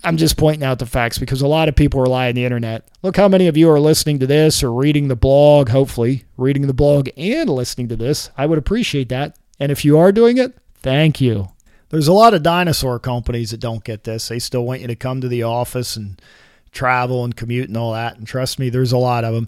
I'm 0.03 0.17
just 0.17 0.37
pointing 0.37 0.63
out 0.63 0.77
the 0.77 0.85
facts 0.85 1.17
because 1.17 1.41
a 1.41 1.47
lot 1.47 1.67
of 1.67 1.75
people 1.75 1.99
rely 1.99 2.29
on 2.29 2.35
the 2.35 2.45
internet. 2.45 2.87
Look 3.01 3.17
how 3.17 3.27
many 3.27 3.47
of 3.47 3.57
you 3.57 3.71
are 3.71 3.79
listening 3.79 4.19
to 4.19 4.27
this 4.27 4.61
or 4.61 4.71
reading 4.71 5.07
the 5.07 5.15
blog, 5.15 5.69
hopefully, 5.69 6.25
reading 6.37 6.67
the 6.67 6.73
blog 6.73 7.09
and 7.17 7.49
listening 7.49 7.87
to 7.87 7.95
this. 7.95 8.29
I 8.37 8.45
would 8.45 8.59
appreciate 8.59 9.09
that. 9.09 9.35
And 9.59 9.71
if 9.71 9.83
you 9.83 9.97
are 9.97 10.11
doing 10.11 10.37
it, 10.37 10.55
thank 10.75 11.19
you. 11.19 11.47
There's 11.89 12.07
a 12.07 12.13
lot 12.13 12.35
of 12.35 12.43
dinosaur 12.43 12.99
companies 12.99 13.51
that 13.51 13.59
don't 13.59 13.83
get 13.83 14.03
this. 14.03 14.27
They 14.27 14.39
still 14.39 14.65
want 14.65 14.81
you 14.81 14.87
to 14.87 14.95
come 14.95 15.21
to 15.21 15.27
the 15.27 15.43
office 15.43 15.95
and 15.95 16.21
travel 16.73 17.23
and 17.23 17.35
commute 17.35 17.69
and 17.69 17.77
all 17.77 17.93
that. 17.93 18.17
And 18.17 18.27
trust 18.27 18.59
me, 18.59 18.69
there's 18.69 18.91
a 18.91 18.97
lot 18.97 19.23
of 19.23 19.33
them. 19.33 19.47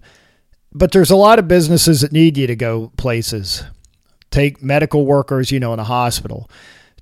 But 0.72 0.92
there's 0.92 1.12
a 1.12 1.16
lot 1.16 1.40
of 1.40 1.48
businesses 1.48 2.02
that 2.02 2.12
need 2.12 2.38
you 2.38 2.48
to 2.48 2.56
go 2.56 2.92
places. 2.98 3.64
Take 4.32 4.62
medical 4.62 5.06
workers, 5.06 5.52
you 5.52 5.60
know, 5.60 5.74
in 5.74 5.80
a 5.80 5.86
hospital. 5.86 6.50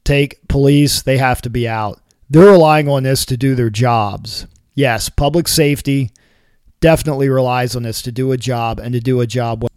Take 0.04 0.48
police, 0.48 1.02
they 1.02 1.18
have 1.18 1.42
to 1.44 1.50
be 1.50 1.68
out. 1.68 2.00
They're 2.30 2.52
relying 2.52 2.88
on 2.88 3.04
this 3.04 3.26
to 3.26 3.38
do 3.38 3.56
their 3.56 3.70
jobs. 3.70 4.48
Yes, 4.76 5.10
public 5.10 5.48
safety 5.48 6.12
definitely 6.82 7.30
relies 7.30 7.76
on 7.76 7.84
this 7.84 8.02
to 8.02 8.12
do 8.12 8.32
a 8.32 8.38
job 8.38 8.80
and 8.80 8.94
to 8.94 9.00
do 9.00 9.22
a 9.22 9.28
job 9.28 9.64
well. 9.64 9.70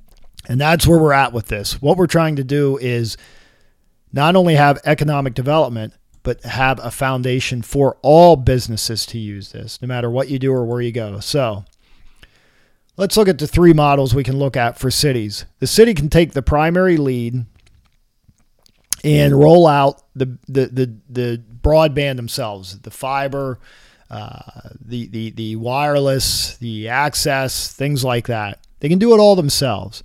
And 0.49 0.61
that's 0.61 0.87
where 0.87 0.99
we're 0.99 1.13
at 1.13 1.33
with 1.33 1.49
this. 1.49 1.81
What 1.81 1.97
we're 1.97 2.07
trying 2.07 2.37
to 2.37 2.45
do 2.45 2.79
is 2.79 3.17
not 4.13 4.37
only 4.37 4.55
have 4.55 4.79
economic 4.85 5.35
development, 5.35 5.93
but 6.27 6.43
have 6.43 6.81
a 6.85 6.91
foundation 6.91 7.63
for 7.63 7.99
all 8.03 8.35
businesses 8.35 9.07
to 9.07 9.17
use 9.17 9.53
this, 9.53 9.81
no 9.81 9.87
matter 9.87 10.11
what 10.11 10.29
you 10.29 10.41
do 10.41 10.53
or 10.53 10.65
where 10.65 10.81
you 10.81 10.91
go. 10.91 11.21
So 11.21 11.65
let's 12.97 13.17
look 13.17 13.29
at 13.29 13.39
the 13.39 13.47
three 13.47 13.73
models 13.73 14.13
we 14.13 14.25
can 14.25 14.37
look 14.37 14.57
at 14.57 14.77
for 14.77 14.91
cities. 14.91 15.45
The 15.61 15.69
city 15.69 15.95
can 15.95 16.09
take 16.09 16.33
the 16.33 16.43
primary 16.43 16.97
lead 16.97 17.47
and 19.05 19.39
roll 19.39 19.69
out 19.69 20.03
the 20.17 20.37
the 20.49 20.67
the, 20.67 20.95
the 21.09 21.43
broadband 21.63 22.17
themselves, 22.17 22.77
the 22.81 22.91
fiber, 22.91 23.61
uh, 24.11 24.71
the 24.85 25.07
the 25.07 25.31
the 25.31 25.55
wireless, 25.55 26.57
the 26.57 26.89
access, 26.89 27.73
things 27.73 28.03
like 28.03 28.27
that. 28.27 28.59
They 28.81 28.89
can 28.89 28.99
do 28.99 29.15
it 29.15 29.21
all 29.21 29.37
themselves. 29.37 30.03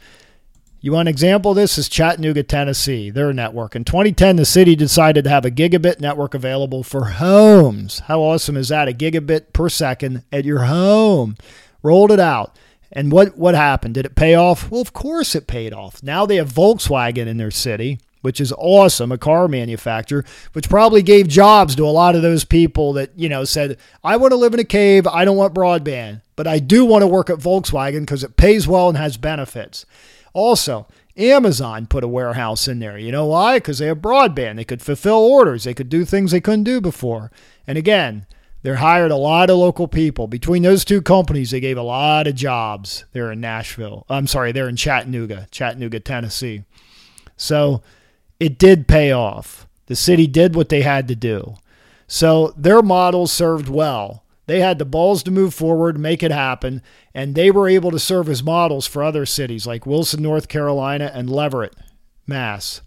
You 0.83 0.93
want 0.93 1.07
an 1.07 1.13
example 1.13 1.51
of 1.51 1.57
this 1.57 1.77
is 1.77 1.87
Chattanooga, 1.87 2.41
Tennessee, 2.41 3.11
their 3.11 3.31
network. 3.33 3.75
In 3.75 3.83
2010, 3.83 4.37
the 4.37 4.45
city 4.45 4.75
decided 4.75 5.25
to 5.25 5.29
have 5.29 5.45
a 5.45 5.51
gigabit 5.51 5.99
network 5.99 6.33
available 6.33 6.81
for 6.81 7.05
homes. 7.05 7.99
How 7.99 8.21
awesome 8.21 8.57
is 8.57 8.69
that? 8.69 8.89
A 8.89 8.91
gigabit 8.91 9.53
per 9.53 9.69
second 9.69 10.23
at 10.31 10.43
your 10.43 10.63
home. 10.63 11.37
Rolled 11.83 12.11
it 12.11 12.19
out. 12.19 12.57
And 12.91 13.11
what, 13.11 13.37
what 13.37 13.53
happened? 13.53 13.93
Did 13.93 14.07
it 14.07 14.15
pay 14.15 14.33
off? 14.33 14.71
Well, 14.71 14.81
of 14.81 14.91
course 14.91 15.35
it 15.35 15.45
paid 15.45 15.71
off. 15.71 16.01
Now 16.01 16.25
they 16.25 16.37
have 16.37 16.51
Volkswagen 16.51 17.27
in 17.27 17.37
their 17.37 17.51
city, 17.51 17.99
which 18.21 18.41
is 18.41 18.51
awesome, 18.57 19.11
a 19.11 19.19
car 19.19 19.47
manufacturer, 19.47 20.25
which 20.53 20.67
probably 20.67 21.03
gave 21.03 21.27
jobs 21.27 21.75
to 21.75 21.85
a 21.85 21.93
lot 21.93 22.15
of 22.15 22.23
those 22.23 22.43
people 22.43 22.93
that, 22.93 23.11
you 23.15 23.29
know, 23.29 23.43
said, 23.43 23.77
I 24.03 24.17
want 24.17 24.31
to 24.31 24.37
live 24.37 24.55
in 24.55 24.59
a 24.59 24.63
cave. 24.63 25.05
I 25.05 25.25
don't 25.25 25.37
want 25.37 25.53
broadband, 25.53 26.23
but 26.35 26.47
I 26.47 26.57
do 26.57 26.85
want 26.85 27.03
to 27.03 27.07
work 27.07 27.29
at 27.29 27.37
Volkswagen 27.37 27.99
because 27.99 28.23
it 28.23 28.35
pays 28.35 28.67
well 28.67 28.89
and 28.89 28.97
has 28.97 29.15
benefits. 29.15 29.85
Also, 30.33 30.87
Amazon 31.17 31.85
put 31.87 32.03
a 32.03 32.07
warehouse 32.07 32.67
in 32.67 32.79
there. 32.79 32.97
You 32.97 33.11
know 33.11 33.25
why? 33.25 33.57
Because 33.57 33.79
they 33.79 33.87
have 33.87 33.97
broadband. 33.99 34.55
They 34.55 34.63
could 34.63 34.81
fulfill 34.81 35.17
orders. 35.17 35.63
They 35.63 35.73
could 35.73 35.89
do 35.89 36.05
things 36.05 36.31
they 36.31 36.41
couldn't 36.41 36.63
do 36.63 36.79
before. 36.79 37.31
And 37.67 37.77
again, 37.77 38.25
they 38.63 38.75
hired 38.75 39.11
a 39.11 39.17
lot 39.17 39.49
of 39.49 39.57
local 39.57 39.87
people. 39.87 40.27
Between 40.27 40.63
those 40.63 40.85
two 40.85 41.01
companies, 41.01 41.51
they 41.51 41.59
gave 41.59 41.77
a 41.77 41.83
lot 41.83 42.27
of 42.27 42.35
jobs 42.35 43.05
there 43.11 43.31
in 43.31 43.41
Nashville. 43.41 44.05
I'm 44.09 44.27
sorry, 44.27 44.51
they're 44.51 44.69
in 44.69 44.75
Chattanooga, 44.75 45.47
Chattanooga, 45.51 45.99
Tennessee. 45.99 46.63
So 47.35 47.81
it 48.39 48.57
did 48.57 48.87
pay 48.87 49.11
off. 49.11 49.67
The 49.87 49.95
city 49.95 50.27
did 50.27 50.55
what 50.55 50.69
they 50.69 50.83
had 50.83 51.07
to 51.07 51.15
do. 51.15 51.55
So 52.07 52.53
their 52.55 52.81
model 52.81 53.25
served 53.25 53.67
well. 53.67 54.23
They 54.51 54.59
had 54.59 54.79
the 54.79 54.85
balls 54.85 55.23
to 55.23 55.31
move 55.31 55.53
forward, 55.53 55.97
make 55.97 56.21
it 56.21 56.29
happen, 56.29 56.81
and 57.13 57.35
they 57.35 57.51
were 57.51 57.69
able 57.69 57.89
to 57.89 57.97
serve 57.97 58.27
as 58.27 58.43
models 58.43 58.85
for 58.85 59.01
other 59.01 59.25
cities 59.25 59.65
like 59.65 59.85
Wilson, 59.85 60.21
North 60.21 60.49
Carolina, 60.49 61.09
and 61.13 61.29
Leverett, 61.29 61.73
Mass. 62.27 62.81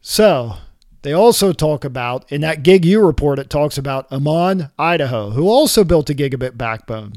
So, 0.00 0.54
they 1.02 1.12
also 1.12 1.52
talk 1.52 1.84
about, 1.84 2.32
in 2.32 2.40
that 2.40 2.62
Gig 2.62 2.86
U 2.86 3.04
report, 3.04 3.38
it 3.40 3.50
talks 3.50 3.76
about 3.76 4.10
Ammon, 4.10 4.70
Idaho, 4.78 5.32
who 5.32 5.50
also 5.50 5.84
built 5.84 6.08
a 6.08 6.14
gigabit 6.14 6.56
backbone. 6.56 7.12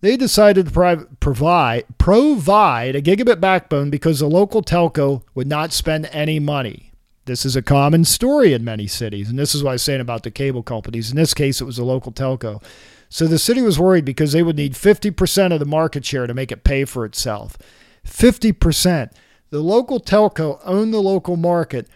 They 0.00 0.16
decided 0.16 0.72
to 0.72 1.08
provide, 1.18 1.98
provide 1.98 2.94
a 2.94 3.02
gigabit 3.02 3.40
backbone 3.40 3.90
because 3.90 4.20
the 4.20 4.28
local 4.28 4.62
telco 4.62 5.24
would 5.34 5.48
not 5.48 5.72
spend 5.72 6.08
any 6.12 6.38
money. 6.38 6.89
This 7.30 7.46
is 7.46 7.54
a 7.54 7.62
common 7.62 8.04
story 8.04 8.54
in 8.54 8.64
many 8.64 8.88
cities, 8.88 9.30
and 9.30 9.38
this 9.38 9.54
is 9.54 9.62
what 9.62 9.70
I 9.70 9.74
was 9.74 9.82
saying 9.82 10.00
about 10.00 10.24
the 10.24 10.32
cable 10.32 10.64
companies. 10.64 11.12
In 11.12 11.16
this 11.16 11.32
case, 11.32 11.60
it 11.60 11.64
was 11.64 11.78
a 11.78 11.84
local 11.84 12.10
telco. 12.10 12.60
So 13.08 13.28
the 13.28 13.38
city 13.38 13.62
was 13.62 13.78
worried 13.78 14.04
because 14.04 14.32
they 14.32 14.42
would 14.42 14.56
need 14.56 14.72
50% 14.72 15.52
of 15.52 15.60
the 15.60 15.64
market 15.64 16.04
share 16.04 16.26
to 16.26 16.34
make 16.34 16.50
it 16.50 16.64
pay 16.64 16.84
for 16.84 17.04
itself. 17.04 17.56
50%. 18.04 19.12
The 19.50 19.60
local 19.60 20.00
telco 20.00 20.58
owned 20.64 20.92
the 20.92 21.00
local 21.00 21.36
market, 21.36 21.86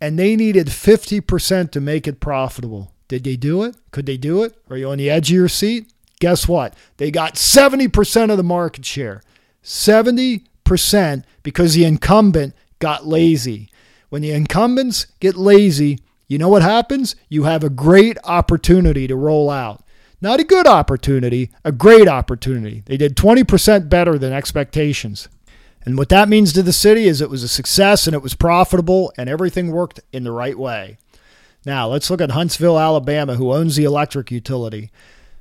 and 0.00 0.18
they 0.18 0.36
needed 0.36 0.68
50% 0.68 1.70
to 1.70 1.80
make 1.82 2.08
it 2.08 2.18
profitable. 2.18 2.94
Did 3.08 3.24
they 3.24 3.36
do 3.36 3.64
it? 3.64 3.76
Could 3.90 4.06
they 4.06 4.16
do 4.16 4.42
it? 4.42 4.56
Are 4.70 4.78
you 4.78 4.88
on 4.88 4.96
the 4.96 5.10
edge 5.10 5.28
of 5.28 5.36
your 5.36 5.48
seat? 5.48 5.92
Guess 6.18 6.48
what? 6.48 6.74
They 6.96 7.10
got 7.10 7.34
70% 7.34 8.30
of 8.30 8.38
the 8.38 8.42
market 8.42 8.86
share. 8.86 9.20
70% 9.62 11.24
because 11.42 11.74
the 11.74 11.84
incumbent 11.84 12.54
got 12.78 13.06
lazy. 13.06 13.68
When 14.08 14.22
the 14.22 14.32
incumbents 14.32 15.06
get 15.20 15.36
lazy, 15.36 16.00
you 16.26 16.38
know 16.38 16.48
what 16.48 16.62
happens? 16.62 17.16
You 17.28 17.44
have 17.44 17.64
a 17.64 17.70
great 17.70 18.18
opportunity 18.24 19.06
to 19.06 19.16
roll 19.16 19.50
out. 19.50 19.82
Not 20.20 20.40
a 20.40 20.44
good 20.44 20.66
opportunity, 20.66 21.50
a 21.64 21.72
great 21.72 22.08
opportunity. 22.08 22.82
They 22.86 22.96
did 22.96 23.16
20% 23.16 23.88
better 23.88 24.18
than 24.18 24.32
expectations. 24.32 25.28
And 25.84 25.96
what 25.96 26.08
that 26.08 26.28
means 26.28 26.52
to 26.52 26.62
the 26.62 26.72
city 26.72 27.06
is 27.06 27.20
it 27.20 27.30
was 27.30 27.42
a 27.42 27.48
success 27.48 28.06
and 28.06 28.14
it 28.14 28.22
was 28.22 28.34
profitable 28.34 29.12
and 29.16 29.28
everything 29.28 29.70
worked 29.70 30.00
in 30.12 30.24
the 30.24 30.32
right 30.32 30.58
way. 30.58 30.98
Now, 31.64 31.88
let's 31.88 32.10
look 32.10 32.20
at 32.20 32.32
Huntsville, 32.32 32.78
Alabama, 32.78 33.36
who 33.36 33.52
owns 33.52 33.76
the 33.76 33.84
electric 33.84 34.30
utility. 34.30 34.90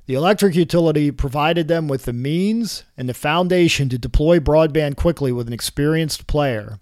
The 0.06 0.14
electric 0.14 0.56
utility 0.56 1.12
provided 1.12 1.68
them 1.68 1.88
with 1.88 2.06
the 2.06 2.14
means 2.14 2.84
and 2.96 3.10
the 3.10 3.14
foundation 3.14 3.90
to 3.90 3.98
deploy 3.98 4.40
broadband 4.40 4.96
quickly 4.96 5.32
with 5.32 5.48
an 5.48 5.54
experienced 5.54 6.28
player. 6.28 6.80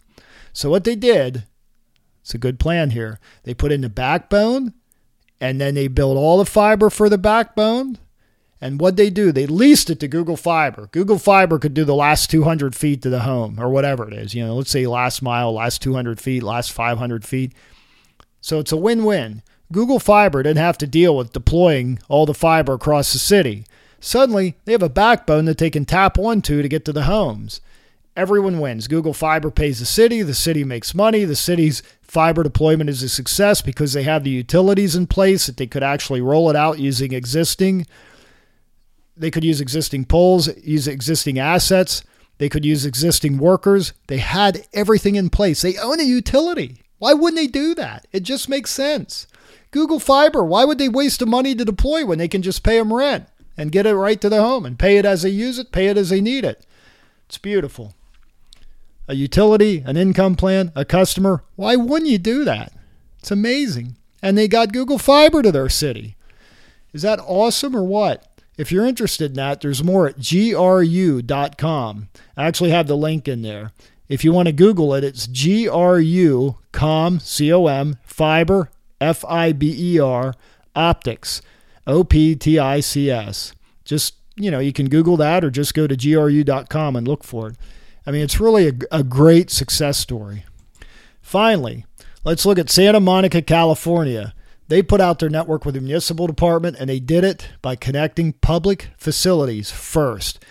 So, 0.54 0.70
what 0.70 0.84
they 0.84 0.96
did 0.96 1.46
it's 2.26 2.34
a 2.34 2.40
good 2.40 2.60
plan 2.60 2.90
here. 2.90 3.20
They 3.44 3.54
put 3.54 3.72
in 3.72 3.82
the 3.82 3.90
backbone 3.90 4.74
and 5.40 5.62
then 5.62 5.76
they 5.76 5.88
build 5.88 6.18
all 6.18 6.40
the 6.40 6.46
fiber 6.46 6.90
for 6.90 7.08
the 7.08 7.20
backbone. 7.20 8.00
And 8.60 8.80
what 8.80 8.96
they 8.96 9.12
do, 9.12 9.32
they 9.32 9.46
leased 9.46 9.92
it 9.92 10.00
to 10.00 10.08
Google 10.08 10.36
Fiber. 10.36 10.90
Google 10.92 11.20
Fiber 11.20 11.60
could 11.60 11.76
do 11.76 11.86
the 11.86 11.94
last 11.94 12.32
200 12.32 12.76
feet 12.76 13.04
to 13.04 13.12
the 13.12 13.20
home 13.20 13.60
or 13.60 13.70
whatever 13.70 14.08
it 14.08 14.14
is. 14.16 14.34
You 14.34 14.44
know, 14.44 14.56
let's 14.56 14.72
say 14.72 14.88
last 14.88 15.22
mile, 15.22 15.54
last 15.54 15.84
200 15.84 16.20
feet, 16.20 16.42
last 16.42 16.72
500 16.72 17.24
feet. 17.24 17.54
So 18.42 18.58
it's 18.58 18.72
a 18.72 18.78
win 18.78 19.06
win. 19.06 19.44
Google 19.72 20.00
Fiber 20.00 20.42
didn't 20.42 20.58
have 20.58 20.80
to 20.80 20.88
deal 20.88 21.16
with 21.16 21.32
deploying 21.32 22.00
all 22.10 22.26
the 22.26 22.34
fiber 22.34 22.74
across 22.74 23.14
the 23.14 23.20
city. 23.20 23.66
Suddenly, 24.00 24.56
they 24.66 24.72
have 24.72 24.82
a 24.82 24.90
backbone 24.90 25.46
that 25.46 25.60
they 25.60 25.70
can 25.70 25.86
tap 25.86 26.18
onto 26.18 26.64
to 26.64 26.68
get 26.68 26.86
to 26.86 26.92
the 26.92 27.04
homes. 27.04 27.62
Everyone 28.16 28.60
wins. 28.60 28.88
Google 28.88 29.14
Fiber 29.14 29.52
pays 29.52 29.80
the 29.80 29.86
city, 29.86 30.22
the 30.22 30.34
city 30.34 30.64
makes 30.64 30.96
money, 30.96 31.26
the 31.26 31.36
city's 31.36 31.84
fiber 32.02 32.44
deployment 32.44 32.90
is 32.90 33.04
a 33.04 33.10
success 33.10 33.62
because 33.62 33.92
they 33.92 34.04
have 34.04 34.24
the 34.24 34.30
utilities 34.30 34.96
in 34.96 35.06
place 35.06 35.48
that 35.48 35.58
they 35.58 35.68
could 35.68 35.84
actually 35.84 36.22
roll 36.22 36.50
it 36.50 36.56
out 36.56 36.80
using 36.80 37.14
existing 37.14 37.86
they 39.18 39.32
could 39.32 39.44
use 39.44 39.62
existing 39.62 40.06
poles, 40.06 40.56
use 40.58 40.88
existing 40.88 41.40
assets, 41.40 42.04
they 42.38 42.50
could 42.50 42.66
use 42.66 42.86
existing 42.86 43.38
workers. 43.38 43.94
They 44.08 44.18
had 44.18 44.68
everything 44.74 45.16
in 45.16 45.30
place. 45.30 45.62
They 45.62 45.78
own 45.78 46.00
a 46.02 46.04
utility. 46.04 46.82
Why 46.98 47.14
wouldn't 47.14 47.40
they 47.40 47.48
do 47.48 47.74
that? 47.76 48.08
It 48.12 48.24
just 48.24 48.50
makes 48.50 48.72
sense. 48.72 49.28
Google 49.72 50.00
Fiber, 50.00 50.44
why 50.44 50.66
would 50.66 50.78
they 50.78 50.90
waste 50.90 51.20
the 51.20 51.26
money 51.26 51.56
to 51.56 51.66
deploy 51.66 52.06
when 52.06 52.18
they 52.18 52.28
can 52.28 52.42
just 52.42 52.64
pay 52.64 52.78
them 52.78 52.94
rent 52.94 53.28
and 53.58 53.72
get 53.72 53.86
it 53.86 53.96
right 53.96 54.20
to 54.20 54.30
the 54.30 54.42
home 54.42 54.66
and 54.66 54.80
pay 54.80 54.98
it 54.98 55.06
as 55.06 55.22
they 55.22 55.30
use 55.30 55.60
it, 55.60 55.72
pay 55.72 55.88
it 55.88 55.98
as 55.98 56.10
they 56.10 56.22
need 56.22 56.44
it? 56.44 56.66
It's 57.28 57.38
beautiful. 57.38 57.94
A 59.08 59.14
utility, 59.14 59.84
an 59.86 59.98
income 59.98 60.36
plan, 60.36 60.72
a 60.76 60.84
customer, 60.84 61.44
why 61.56 61.76
wouldn't 61.76 62.10
you 62.10 62.18
do 62.18 62.44
that? 62.44 62.74
It's 63.20 63.32
amazing. 63.32 63.98
And 64.22 64.38
they 64.38 64.48
got 64.48 64.74
Google 64.74 64.98
Fiber 64.98 65.42
to 65.42 65.52
their 65.52 65.70
city. 65.70 66.16
Is 66.94 67.04
that 67.04 67.20
awesome 67.20 67.76
or 67.76 67.84
what? 67.84 68.42
If 68.58 68.72
you're 68.72 68.86
interested 68.86 69.32
in 69.32 69.36
that, 69.36 69.62
there's 69.62 69.84
more 69.84 70.08
at 70.08 70.18
gru.com. 70.18 72.08
I 72.38 72.46
actually 72.46 72.70
have 72.72 72.88
the 72.88 72.96
link 72.96 73.28
in 73.28 73.42
there. 73.42 73.74
If 74.08 74.24
you 74.24 74.32
want 74.32 74.48
to 74.48 74.54
Google 74.54 74.94
it, 74.94 75.04
it's 75.04 75.28
gru.com, 75.28 77.20
C 77.20 77.52
O 77.52 77.68
M, 77.68 77.98
fiber, 78.04 78.70
F 79.02 79.26
I 79.26 79.52
B 79.52 79.76
E 79.78 80.00
R, 80.00 80.34
optics, 80.76 81.42
O 81.86 82.04
P 82.04 82.36
T 82.36 82.58
I 82.58 82.80
C 82.80 83.12
S. 83.12 83.54
Just, 83.84 84.16
you 84.36 84.50
know, 84.50 84.60
you 84.60 84.74
can 84.74 84.90
Google 84.90 85.18
that 85.18 85.44
or 85.44 85.50
just 85.50 85.74
go 85.74 85.86
to 85.88 85.98
gru.com 85.98 86.96
and 86.96 87.08
look 87.08 87.24
for 87.24 87.50
it. 87.50 87.56
I 88.06 88.12
mean, 88.12 88.22
it's 88.22 88.40
really 88.40 88.68
a, 88.68 88.74
a 88.92 89.04
great 89.04 89.50
success 89.50 89.98
story. 89.98 90.46
Finally, 91.22 91.86
let's 92.24 92.46
look 92.46 92.60
at 92.60 92.70
Santa 92.70 93.00
Monica, 93.00 93.42
California. 93.42 94.34
They 94.68 94.82
put 94.82 95.02
out 95.02 95.20
their 95.20 95.30
network 95.30 95.66
with 95.66 95.76
the 95.76 95.82
municipal 95.82 96.28
department 96.28 96.78
and 96.80 96.90
they 96.90 97.00
did 97.00 97.24
it 97.24 97.50
by 97.62 97.76
connecting 97.76 98.34
public 98.34 98.90
facilities 98.98 99.72
first. 99.72 100.44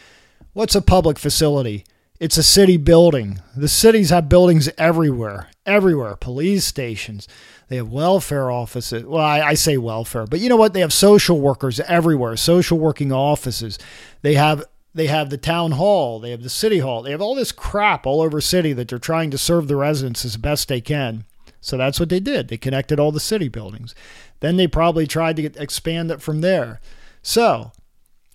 What's 0.53 0.75
a 0.75 0.83
public 0.83 1.19
facility? 1.19 1.85
It's 2.21 2.39
a 2.39 2.45
city 2.45 2.77
building. 2.77 3.41
The 3.57 3.69
cities 3.69 4.11
have 4.11 4.29
buildings 4.29 4.69
everywhere, 4.79 5.51
everywhere. 5.67 6.15
Police 6.15 6.65
stations, 6.65 7.27
they 7.69 7.77
have 7.77 7.89
welfare 7.89 8.53
offices. 8.53 9.05
Well, 9.05 9.25
I, 9.25 9.41
I, 9.41 9.55
say 9.55 9.77
welfare, 9.79 10.25
but 10.27 10.39
you 10.39 10.49
know 10.49 10.57
what? 10.57 10.75
They 10.75 10.81
have 10.81 10.93
social 10.93 11.41
workers 11.41 11.81
everywhere, 11.81 12.37
social 12.37 12.79
working 12.79 13.11
offices. 13.11 13.81
They 14.23 14.35
have 14.35 14.65
they 14.95 15.09
have 15.09 15.31
the 15.31 15.37
town 15.37 15.73
hall, 15.73 16.21
they 16.21 16.31
have 16.31 16.43
the 16.43 16.49
city 16.49 16.79
hall, 16.79 17.03
they 17.03 17.11
have 17.11 17.21
all 17.21 17.35
this 17.35 17.53
crap 17.53 18.07
all 18.07 18.23
over 18.23 18.41
city 18.41 18.73
that 18.73 18.89
they're 18.89 18.99
trying 18.99 19.31
to 19.33 19.39
serve 19.39 19.69
the 19.69 19.77
residents 19.77 20.25
as 20.25 20.37
best 20.37 20.69
they 20.69 20.81
can. 20.81 21.25
So 21.61 21.77
that's 21.77 21.99
what 21.99 22.11
they 22.11 22.21
did. 22.21 22.49
They 22.49 22.59
connected 22.59 23.01
all 23.01 23.11
the 23.11 23.21
city 23.21 23.49
buildings. 23.49 23.95
Then 24.41 24.57
they 24.57 24.67
probably 24.67 25.07
tried 25.07 25.37
to 25.37 25.43
get, 25.43 25.57
expand 25.57 26.11
it 26.11 26.21
from 26.21 26.43
there. 26.43 26.81
So 27.23 27.73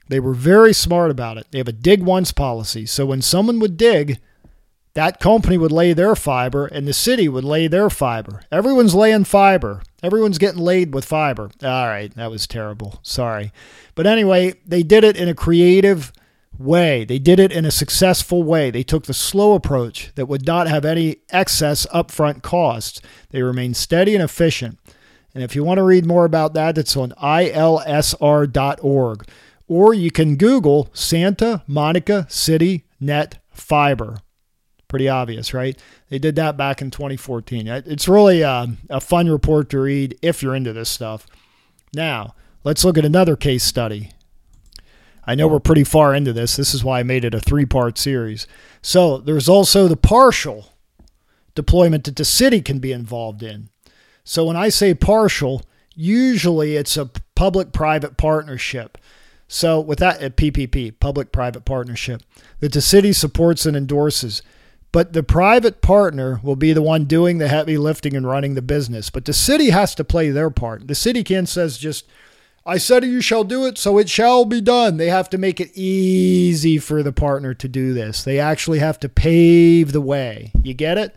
they 0.10 0.20
were 0.20 0.34
very 0.34 0.74
smart 0.74 1.12
about 1.12 1.38
it. 1.38 1.48
They 1.52 1.60
have 1.60 1.68
a 1.68 1.74
dig 1.74 2.02
once 2.02 2.32
policy. 2.32 2.88
So 2.88 3.06
when 3.06 3.22
someone 3.22 3.60
would 3.60 3.78
dig, 3.78 4.20
that 4.96 5.20
company 5.20 5.58
would 5.58 5.72
lay 5.72 5.94
their 5.94 6.16
fiber 6.16 6.66
and 6.66 6.88
the 6.88 6.94
city 6.94 7.30
would 7.30 7.44
lay 7.44 7.68
their 7.68 7.92
fiber. 7.92 8.42
Everyone's 8.52 8.96
laying 8.96 9.24
fiber. 9.24 9.84
Everyone's 10.02 10.40
getting 10.40 10.62
laid 10.62 10.94
with 10.96 11.06
fiber. 11.06 11.52
All 11.64 11.88
right, 11.88 12.14
that 12.16 12.32
was 12.32 12.48
terrible. 12.48 13.00
Sorry. 13.04 13.54
But 13.94 14.08
anyway, 14.08 14.56
they 14.66 14.82
did 14.82 15.04
it 15.04 15.16
in 15.16 15.30
a 15.30 15.36
creative 15.36 16.12
way. 16.60 17.06
They 17.06 17.20
did 17.20 17.40
it 17.40 17.52
in 17.52 17.66
a 17.66 17.72
successful 17.72 18.44
way. 18.44 18.70
They 18.70 18.84
took 18.84 19.06
the 19.06 19.14
slow 19.14 19.54
approach 19.54 20.12
that 20.16 20.28
would 20.28 20.46
not 20.46 20.68
have 20.68 20.86
any 20.86 21.18
excess 21.30 21.86
upfront 21.88 22.44
costs. 22.44 23.02
They 23.30 23.42
remained 23.42 23.78
steady 23.78 24.14
and 24.14 24.24
efficient. 24.24 24.78
And 25.34 25.44
if 25.44 25.56
you 25.56 25.64
want 25.64 25.78
to 25.78 25.84
read 25.84 26.06
more 26.06 26.26
about 26.26 26.54
that, 26.56 26.78
it's 26.78 26.98
on 26.98 27.12
ilsr.org. 27.12 29.28
Or 29.68 29.94
you 29.94 30.12
can 30.12 30.36
Google 30.36 30.90
Santa 30.94 31.64
Monica 31.68 32.26
City 32.30 32.86
Net 33.00 33.40
Fiber. 33.52 34.18
Pretty 34.88 35.08
obvious, 35.08 35.54
right? 35.54 35.80
They 36.10 36.18
did 36.18 36.36
that 36.36 36.58
back 36.58 36.82
in 36.82 36.90
2014. 36.90 37.68
It's 37.68 38.08
really 38.08 38.42
a, 38.42 38.50
um, 38.50 38.80
a 38.90 39.00
fun 39.00 39.30
report 39.30 39.70
to 39.70 39.80
read 39.80 40.18
if 40.24 40.42
you're 40.42 40.56
into 40.56 40.74
this 40.74 40.90
stuff. 40.90 41.28
Now, 41.94 42.34
let's 42.64 42.84
look 42.84 42.98
at 42.98 43.06
another 43.06 43.36
case 43.36 43.64
study. 43.64 44.10
I 45.30 45.36
know 45.36 45.48
we're 45.48 45.60
pretty 45.60 45.84
far 45.84 46.16
into 46.16 46.34
this. 46.34 46.56
This 46.56 46.74
is 46.74 46.84
why 46.84 47.00
I 47.00 47.04
made 47.04 47.24
it 47.24 47.36
a 47.36 47.40
three 47.40 47.66
part 47.66 48.00
series. 48.00 48.48
So 48.82 49.20
there's 49.20 49.48
also 49.48 49.88
the 49.88 49.96
partial 49.96 50.74
deployment 51.54 52.06
that 52.06 52.16
the 52.16 52.26
city 52.26 52.62
can 52.62 52.80
be 52.80 52.92
involved 52.92 53.44
in. 53.44 53.70
So 54.24 54.46
when 54.46 54.56
I 54.56 54.70
say 54.70 54.96
partial, 54.96 55.62
usually 55.94 56.76
it's 56.76 56.98
a 56.98 57.12
public 57.36 57.72
private 57.74 58.18
partnership. 58.18 58.98
So 59.48 59.80
with 59.80 60.00
that, 60.00 60.20
uh, 60.24 60.28
a 60.28 60.30
PPP, 60.32 61.00
public 61.00 61.32
private 61.32 61.64
partnership, 61.64 62.24
that 62.60 62.74
the 62.74 62.82
city 62.82 63.14
supports 63.14 63.68
and 63.68 63.78
endorses. 63.78 64.42
But 64.92 65.14
the 65.14 65.22
private 65.22 65.84
partner 65.84 66.40
will 66.42 66.56
be 66.56 66.74
the 66.74 66.82
one 66.82 67.06
doing 67.06 67.38
the 67.38 67.50
heavy 67.50 67.78
lifting 67.78 68.16
and 68.16 68.26
running 68.26 68.56
the 68.56 68.64
business. 68.64 69.12
But 69.12 69.26
the 69.26 69.34
city 69.34 69.70
has 69.70 69.94
to 69.94 70.04
play 70.04 70.32
their 70.32 70.50
part. 70.50 70.88
The 70.88 70.96
city 70.96 71.24
can't 71.24 71.48
says 71.48 71.78
just 71.78 72.08
I 72.66 72.78
said 72.78 73.04
you 73.06 73.22
shall 73.22 73.44
do 73.44 73.66
it, 73.66 73.78
so 73.78 73.98
it 73.98 74.10
shall 74.10 74.46
be 74.46 74.62
done. 74.62 74.98
They 74.98 75.10
have 75.10 75.30
to 75.32 75.38
make 75.38 75.60
it 75.60 75.72
easy 75.76 76.78
for 76.78 77.02
the 77.02 77.14
partner 77.14 77.54
to 77.54 77.68
do 77.68 77.94
this. 77.94 78.24
They 78.24 78.40
actually 78.40 78.80
have 78.80 79.00
to 79.00 79.10
pave 79.10 79.92
the 79.92 80.02
way. 80.02 80.52
You 80.62 80.74
get 80.74 80.98
it? 80.98 81.16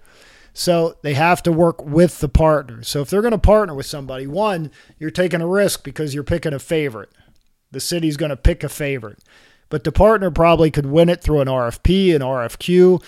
So 0.54 0.96
they 1.02 1.14
have 1.14 1.42
to 1.44 1.52
work 1.52 1.82
with 1.84 2.20
the 2.20 2.28
partner. 2.28 2.82
So 2.82 3.00
if 3.00 3.10
they're 3.10 3.22
going 3.22 3.32
to 3.32 3.38
partner 3.38 3.74
with 3.74 3.86
somebody, 3.86 4.26
one, 4.26 4.70
you're 4.98 5.10
taking 5.10 5.40
a 5.40 5.46
risk 5.46 5.82
because 5.82 6.14
you're 6.14 6.24
picking 6.24 6.52
a 6.52 6.58
favorite. 6.58 7.10
The 7.70 7.80
city's 7.80 8.16
going 8.16 8.30
to 8.30 8.36
pick 8.36 8.62
a 8.62 8.68
favorite. 8.68 9.18
But 9.70 9.84
the 9.84 9.92
partner 9.92 10.30
probably 10.30 10.70
could 10.70 10.86
win 10.86 11.08
it 11.08 11.22
through 11.22 11.40
an 11.40 11.48
RFP, 11.48 12.14
an 12.14 12.20
RFQ. 12.20 13.02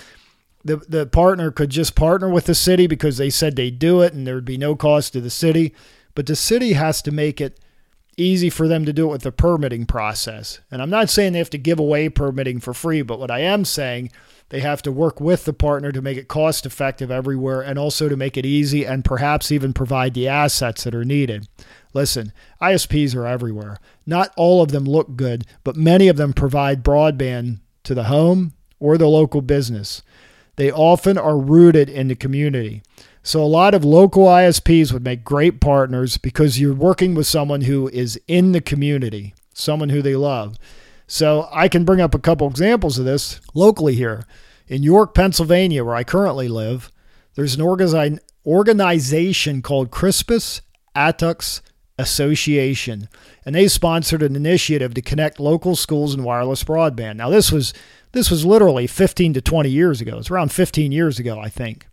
The, 0.64 0.76
the 0.76 1.06
partner 1.06 1.50
could 1.50 1.68
just 1.68 1.94
partner 1.94 2.30
with 2.30 2.46
the 2.46 2.54
city 2.54 2.86
because 2.86 3.18
they 3.18 3.28
said 3.28 3.54
they'd 3.54 3.78
do 3.78 4.00
it 4.00 4.14
and 4.14 4.26
there 4.26 4.34
would 4.34 4.46
be 4.46 4.56
no 4.56 4.74
cost 4.74 5.12
to 5.12 5.20
the 5.20 5.28
city. 5.28 5.74
But 6.14 6.24
the 6.24 6.36
city 6.36 6.72
has 6.72 7.02
to 7.02 7.10
make 7.10 7.42
it 7.42 7.60
easy 8.16 8.50
for 8.50 8.68
them 8.68 8.84
to 8.84 8.92
do 8.92 9.08
it 9.08 9.12
with 9.12 9.22
the 9.22 9.32
permitting 9.32 9.86
process. 9.86 10.60
And 10.70 10.80
I'm 10.80 10.90
not 10.90 11.10
saying 11.10 11.32
they 11.32 11.38
have 11.38 11.50
to 11.50 11.58
give 11.58 11.78
away 11.78 12.08
permitting 12.08 12.60
for 12.60 12.74
free, 12.74 13.02
but 13.02 13.18
what 13.18 13.30
I 13.30 13.40
am 13.40 13.64
saying, 13.64 14.10
they 14.50 14.60
have 14.60 14.82
to 14.82 14.92
work 14.92 15.20
with 15.20 15.44
the 15.44 15.52
partner 15.52 15.90
to 15.92 16.02
make 16.02 16.18
it 16.18 16.28
cost 16.28 16.66
effective 16.66 17.10
everywhere 17.10 17.60
and 17.60 17.78
also 17.78 18.08
to 18.08 18.16
make 18.16 18.36
it 18.36 18.46
easy 18.46 18.84
and 18.84 19.04
perhaps 19.04 19.50
even 19.50 19.72
provide 19.72 20.14
the 20.14 20.28
assets 20.28 20.84
that 20.84 20.94
are 20.94 21.04
needed. 21.04 21.48
Listen, 21.92 22.32
ISPs 22.60 23.14
are 23.16 23.26
everywhere. 23.26 23.78
Not 24.06 24.32
all 24.36 24.62
of 24.62 24.70
them 24.70 24.84
look 24.84 25.16
good, 25.16 25.44
but 25.62 25.76
many 25.76 26.08
of 26.08 26.16
them 26.16 26.32
provide 26.32 26.84
broadband 26.84 27.60
to 27.84 27.94
the 27.94 28.04
home 28.04 28.52
or 28.80 28.98
the 28.98 29.08
local 29.08 29.40
business. 29.40 30.02
They 30.56 30.70
often 30.70 31.18
are 31.18 31.38
rooted 31.38 31.88
in 31.88 32.08
the 32.08 32.14
community. 32.14 32.82
So 33.26 33.42
a 33.42 33.46
lot 33.46 33.72
of 33.72 33.86
local 33.86 34.26
ISPs 34.26 34.92
would 34.92 35.02
make 35.02 35.24
great 35.24 35.58
partners 35.58 36.18
because 36.18 36.60
you're 36.60 36.74
working 36.74 37.14
with 37.14 37.26
someone 37.26 37.62
who 37.62 37.88
is 37.88 38.20
in 38.28 38.52
the 38.52 38.60
community, 38.60 39.34
someone 39.54 39.88
who 39.88 40.02
they 40.02 40.14
love. 40.14 40.58
So 41.06 41.48
I 41.50 41.68
can 41.68 41.86
bring 41.86 42.02
up 42.02 42.14
a 42.14 42.18
couple 42.18 42.46
examples 42.46 42.98
of 42.98 43.06
this 43.06 43.40
locally 43.54 43.94
here. 43.94 44.26
In 44.68 44.82
York, 44.82 45.14
Pennsylvania, 45.14 45.82
where 45.82 45.94
I 45.94 46.04
currently 46.04 46.48
live, 46.48 46.92
there's 47.34 47.54
an 47.56 48.20
organization 48.44 49.62
called 49.62 49.90
Crispus 49.90 50.60
Attucks 50.94 51.62
Association, 51.98 53.08
and 53.46 53.54
they 53.54 53.68
sponsored 53.68 54.22
an 54.22 54.36
initiative 54.36 54.92
to 54.94 55.02
connect 55.02 55.40
local 55.40 55.76
schools 55.76 56.12
and 56.12 56.24
wireless 56.24 56.62
broadband. 56.62 57.16
Now 57.16 57.30
this 57.30 57.50
was 57.50 57.72
this 58.12 58.30
was 58.30 58.44
literally 58.44 58.86
15 58.86 59.32
to 59.32 59.40
20 59.40 59.70
years 59.70 60.02
ago. 60.02 60.18
It's 60.18 60.30
around 60.30 60.52
15 60.52 60.92
years 60.92 61.18
ago, 61.18 61.40
I 61.40 61.48
think. 61.48 61.86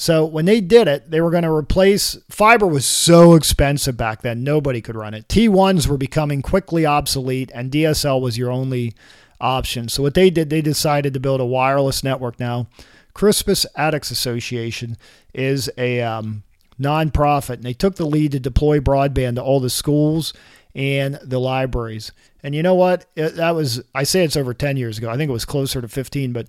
So 0.00 0.24
when 0.24 0.44
they 0.44 0.60
did 0.60 0.86
it, 0.86 1.10
they 1.10 1.20
were 1.20 1.32
going 1.32 1.42
to 1.42 1.50
replace 1.50 2.16
fiber 2.30 2.68
was 2.68 2.86
so 2.86 3.34
expensive 3.34 3.96
back 3.96 4.22
then, 4.22 4.44
nobody 4.44 4.80
could 4.80 4.94
run 4.94 5.12
it. 5.12 5.26
T1s 5.26 5.88
were 5.88 5.98
becoming 5.98 6.40
quickly 6.40 6.86
obsolete 6.86 7.50
and 7.52 7.72
DSL 7.72 8.20
was 8.20 8.38
your 8.38 8.48
only 8.48 8.94
option. 9.40 9.88
So 9.88 10.04
what 10.04 10.14
they 10.14 10.30
did, 10.30 10.50
they 10.50 10.62
decided 10.62 11.14
to 11.14 11.20
build 11.20 11.40
a 11.40 11.44
wireless 11.44 12.04
network 12.04 12.38
now. 12.38 12.68
Crispus 13.12 13.66
Attucks 13.74 14.12
Association 14.12 14.96
is 15.34 15.68
a 15.76 16.00
um, 16.00 16.44
nonprofit, 16.80 17.54
and 17.54 17.64
they 17.64 17.72
took 17.72 17.96
the 17.96 18.06
lead 18.06 18.30
to 18.30 18.38
deploy 18.38 18.78
broadband 18.78 19.34
to 19.34 19.42
all 19.42 19.58
the 19.58 19.68
schools 19.68 20.32
and 20.76 21.18
the 21.24 21.40
libraries. 21.40 22.12
And 22.44 22.54
you 22.54 22.62
know 22.62 22.76
what? 22.76 23.06
It, 23.16 23.34
that 23.34 23.56
was 23.56 23.82
I 23.96 24.04
say 24.04 24.22
it's 24.22 24.36
over 24.36 24.54
10 24.54 24.76
years 24.76 24.98
ago. 24.98 25.10
I 25.10 25.16
think 25.16 25.28
it 25.28 25.32
was 25.32 25.44
closer 25.44 25.80
to 25.80 25.88
15, 25.88 26.32
but 26.32 26.46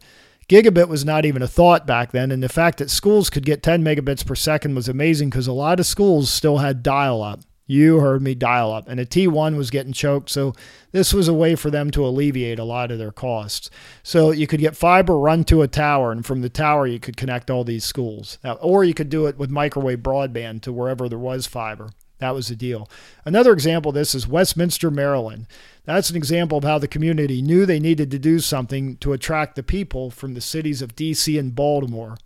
Gigabit 0.49 0.87
was 0.87 1.05
not 1.05 1.25
even 1.25 1.43
a 1.43 1.47
thought 1.47 1.85
back 1.85 2.11
then, 2.11 2.31
and 2.31 2.41
the 2.41 2.49
fact 2.49 2.79
that 2.79 2.89
schools 2.89 3.29
could 3.29 3.45
get 3.45 3.61
10 3.61 3.83
megabits 3.83 4.25
per 4.25 4.33
second 4.33 4.73
was 4.73 4.89
amazing 4.89 5.29
because 5.29 5.45
a 5.45 5.53
lot 5.53 5.79
of 5.79 5.85
schools 5.85 6.31
still 6.31 6.57
had 6.57 6.81
dial 6.81 7.21
up. 7.21 7.41
You 7.67 7.99
heard 7.99 8.23
me 8.23 8.33
dial 8.33 8.73
up, 8.73 8.87
and 8.87 8.99
a 8.99 9.05
T1 9.05 9.55
was 9.55 9.69
getting 9.69 9.93
choked. 9.93 10.31
So, 10.31 10.55
this 10.91 11.13
was 11.13 11.27
a 11.27 11.35
way 11.35 11.53
for 11.53 11.69
them 11.69 11.91
to 11.91 12.03
alleviate 12.03 12.57
a 12.57 12.63
lot 12.63 12.89
of 12.89 12.97
their 12.97 13.11
costs. 13.11 13.69
So, 14.01 14.31
you 14.31 14.47
could 14.47 14.59
get 14.59 14.75
fiber 14.75 15.19
run 15.19 15.43
to 15.45 15.61
a 15.61 15.67
tower, 15.67 16.11
and 16.11 16.25
from 16.25 16.41
the 16.41 16.49
tower, 16.49 16.87
you 16.87 16.99
could 16.99 17.15
connect 17.15 17.51
all 17.51 17.63
these 17.63 17.85
schools. 17.85 18.39
Now, 18.43 18.53
or 18.53 18.83
you 18.83 18.95
could 18.95 19.09
do 19.09 19.27
it 19.27 19.37
with 19.37 19.51
microwave 19.51 19.99
broadband 19.99 20.63
to 20.63 20.73
wherever 20.73 21.07
there 21.07 21.19
was 21.19 21.45
fiber. 21.45 21.91
That 22.19 22.35
was 22.35 22.49
the 22.49 22.55
deal. 22.55 22.89
Another 23.25 23.53
example 23.53 23.89
of 23.89 23.95
this 23.95 24.13
is 24.13 24.27
Westminster, 24.27 24.91
Maryland. 24.91 25.47
That's 25.85 26.09
an 26.09 26.15
example 26.15 26.57
of 26.57 26.63
how 26.63 26.77
the 26.77 26.87
community 26.87 27.41
knew 27.41 27.65
they 27.65 27.79
needed 27.79 28.11
to 28.11 28.19
do 28.19 28.39
something 28.39 28.97
to 28.97 29.13
attract 29.13 29.55
the 29.55 29.63
people 29.63 30.11
from 30.11 30.33
the 30.33 30.41
cities 30.41 30.81
of 30.81 30.95
DC 30.95 31.39
and 31.39 31.55
Baltimore. 31.55 32.17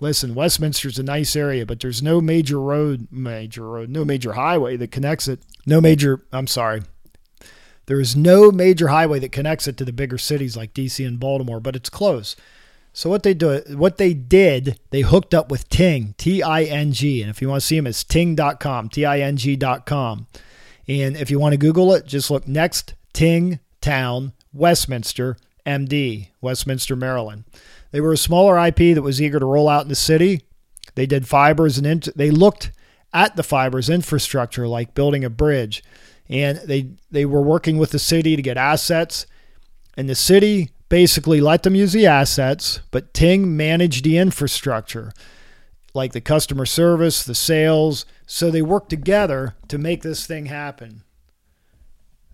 Listen, 0.00 0.34
Westminster's 0.34 0.98
a 0.98 1.02
nice 1.02 1.36
area, 1.36 1.66
but 1.66 1.80
there's 1.80 2.02
no 2.02 2.20
major 2.20 2.60
road, 2.60 3.08
major 3.10 3.64
road, 3.68 3.90
no 3.90 4.04
major 4.04 4.32
highway 4.34 4.76
that 4.76 4.92
connects 4.92 5.28
it. 5.28 5.40
No 5.66 5.80
major, 5.80 6.24
I'm 6.32 6.46
sorry. 6.46 6.82
There 7.86 8.00
is 8.00 8.14
no 8.14 8.50
major 8.50 8.88
highway 8.88 9.18
that 9.18 9.32
connects 9.32 9.66
it 9.66 9.76
to 9.78 9.84
the 9.84 9.92
bigger 9.92 10.18
cities 10.18 10.56
like 10.56 10.74
DC 10.74 11.06
and 11.06 11.18
Baltimore, 11.18 11.58
but 11.58 11.74
it's 11.74 11.90
close. 11.90 12.36
So 12.98 13.08
what 13.08 13.22
they 13.22 13.32
do, 13.32 13.62
what 13.76 13.96
they 13.96 14.12
did, 14.12 14.80
they 14.90 15.02
hooked 15.02 15.32
up 15.32 15.52
with 15.52 15.68
Ting, 15.68 16.16
T-I-N-G, 16.18 17.22
and 17.22 17.30
if 17.30 17.40
you 17.40 17.48
want 17.48 17.60
to 17.60 17.64
see 17.64 17.76
them, 17.76 17.86
it's 17.86 18.02
ting.com, 18.02 18.88
T-I-N-G.com. 18.88 20.26
And 20.88 21.16
if 21.16 21.30
you 21.30 21.38
want 21.38 21.52
to 21.52 21.58
Google 21.58 21.94
it, 21.94 22.06
just 22.06 22.28
look 22.28 22.48
next 22.48 22.94
Ting 23.12 23.60
Town 23.80 24.32
Westminster 24.52 25.36
MD, 25.64 26.30
Westminster, 26.40 26.96
Maryland. 26.96 27.44
They 27.92 28.00
were 28.00 28.14
a 28.14 28.16
smaller 28.16 28.58
IP 28.66 28.96
that 28.96 29.02
was 29.02 29.22
eager 29.22 29.38
to 29.38 29.46
roll 29.46 29.68
out 29.68 29.82
in 29.82 29.88
the 29.88 29.94
city. 29.94 30.42
They 30.96 31.06
did 31.06 31.28
fibers 31.28 31.78
and 31.78 31.86
int- 31.86 32.16
they 32.16 32.32
looked 32.32 32.72
at 33.14 33.36
the 33.36 33.44
fibers 33.44 33.88
infrastructure 33.88 34.66
like 34.66 34.94
building 34.94 35.22
a 35.22 35.30
bridge, 35.30 35.84
and 36.28 36.58
they 36.64 36.90
they 37.12 37.26
were 37.26 37.42
working 37.42 37.78
with 37.78 37.92
the 37.92 38.00
city 38.00 38.34
to 38.34 38.42
get 38.42 38.56
assets, 38.56 39.24
and 39.96 40.08
the 40.08 40.16
city 40.16 40.72
basically 40.88 41.40
let 41.40 41.62
them 41.62 41.74
use 41.74 41.92
the 41.92 42.06
assets, 42.06 42.80
but 42.90 43.12
Ting 43.14 43.56
managed 43.56 44.04
the 44.04 44.18
infrastructure, 44.18 45.12
like 45.94 46.12
the 46.12 46.20
customer 46.20 46.66
service, 46.66 47.24
the 47.24 47.34
sales. 47.34 48.06
So 48.26 48.50
they 48.50 48.62
worked 48.62 48.90
together 48.90 49.54
to 49.68 49.78
make 49.78 50.02
this 50.02 50.26
thing 50.26 50.46
happen. 50.46 51.02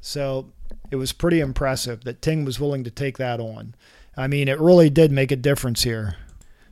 So 0.01 0.53
it 0.91 0.97
was 0.97 1.13
pretty 1.13 1.41
impressive 1.41 2.05
that 2.05 2.23
Ting 2.23 2.45
was 2.45 2.61
willing 2.61 2.85
to 2.85 2.91
take 2.91 3.19
that 3.19 3.41
on. 3.41 3.75
I 4.17 4.27
mean, 4.27 4.49
it 4.49 4.61
really 4.61 4.91
did 4.91 5.11
make 5.11 5.33
a 5.33 5.37
difference 5.37 5.83
here. 5.83 6.17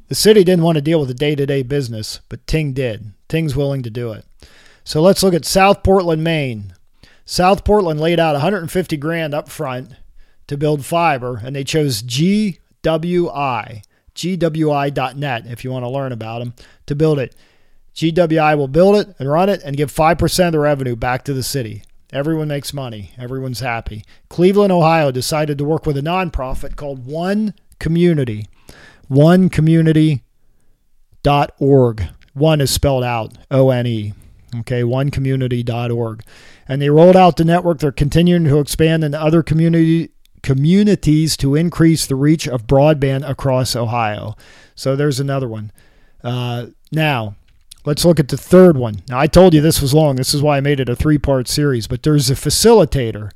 The 0.09 0.14
city 0.14 0.45
didn't 0.45 0.64
want 0.64 0.77
to 0.77 0.83
deal 0.83 1.01
with 1.01 1.09
the 1.09 1.14
day 1.14 1.35
to 1.35 1.47
day 1.47 1.62
business, 1.62 2.21
but 2.29 2.47
Ting 2.47 2.73
did. 2.73 3.12
Ting's 3.29 3.57
willing 3.57 3.83
to 3.83 3.90
do 3.90 4.12
it. 4.12 4.25
So 4.85 5.01
let's 5.01 5.23
look 5.23 5.35
at 5.35 5.45
South 5.45 5.83
Portland, 5.83 6.23
Maine. 6.23 6.75
South 7.25 7.64
Portland 7.64 8.01
laid 8.01 8.21
out 8.21 8.35
150 8.35 8.97
grand 8.99 9.33
up 9.33 9.49
front 9.49 9.95
to 10.53 10.59
build 10.59 10.85
fiber, 10.85 11.41
and 11.43 11.57
they 11.57 11.65
chose 11.65 12.03
GWI, 12.03 12.59
GWI.net, 14.15 15.47
if 15.47 15.65
you 15.65 15.73
want 15.73 15.85
to 15.85 15.88
learn 15.88 16.12
about 16.12 16.38
them, 16.38 16.55
to 16.87 16.95
build 16.95 17.19
it. 17.19 17.35
GWI 17.95 18.57
will 18.57 18.69
build 18.69 18.97
it 18.97 19.15
and 19.19 19.31
run 19.31 19.49
it 19.49 19.62
and 19.65 19.77
give 19.77 19.93
5% 19.93 20.47
of 20.47 20.53
the 20.53 20.59
revenue 20.59 20.95
back 20.95 21.25
to 21.25 21.35
the 21.35 21.43
city. 21.43 21.83
Everyone 22.12 22.49
makes 22.49 22.75
money. 22.75 23.12
Everyone's 23.19 23.61
happy. 23.61 24.05
Cleveland, 24.29 24.73
Ohio 24.73 25.11
decided 25.11 25.57
to 25.59 25.65
work 25.65 25.87
with 25.87 25.97
a 25.97 26.03
nonprofit 26.03 26.77
called 26.77 27.07
One 27.07 27.55
Community. 27.79 28.47
OneCommunity.org. 29.11 32.03
One 32.35 32.61
is 32.61 32.71
spelled 32.71 33.05
out 33.05 33.33
O 33.51 33.71
N 33.71 33.87
E. 33.87 34.12
Okay, 34.61 34.83
onecommunity.org. 34.83 36.23
And 36.69 36.83
they 36.83 36.91
rolled 36.91 37.17
out 37.17 37.38
the 37.38 37.45
network. 37.45 37.79
They're 37.79 37.93
continuing 37.93 38.45
to 38.45 38.61
expand 38.61 39.05
into 39.05 39.21
other 39.21 39.43
community 39.43 40.11
communities 40.42 41.37
to 41.38 41.55
increase 41.55 42.07
the 42.07 42.16
reach 42.16 42.48
of 42.48 42.66
broadband 42.66 43.28
across 43.28 43.76
Ohio. 43.76 44.37
So 44.74 44.96
there's 44.96 45.20
another 45.20 45.48
one. 45.48 45.72
Uh, 46.22 46.66
now, 46.90 47.37
let's 47.85 48.05
look 48.05 48.20
at 48.20 48.28
the 48.28 48.37
third 48.37 48.76
one. 48.76 49.02
Now, 49.09 49.18
I 49.18 49.26
told 49.26 49.55
you 49.55 49.61
this 49.61 49.83
was 49.83 49.94
long. 49.94 50.16
This 50.16 50.35
is 50.35 50.42
why 50.42 50.57
I 50.57 50.61
made 50.61 50.81
it 50.81 50.88
a 50.88 50.96
three 50.96 51.18
part 51.18 51.48
series, 51.48 51.87
but 51.87 52.02
there's 52.02 52.31
a 52.31 52.35
facilitator. 52.35 53.31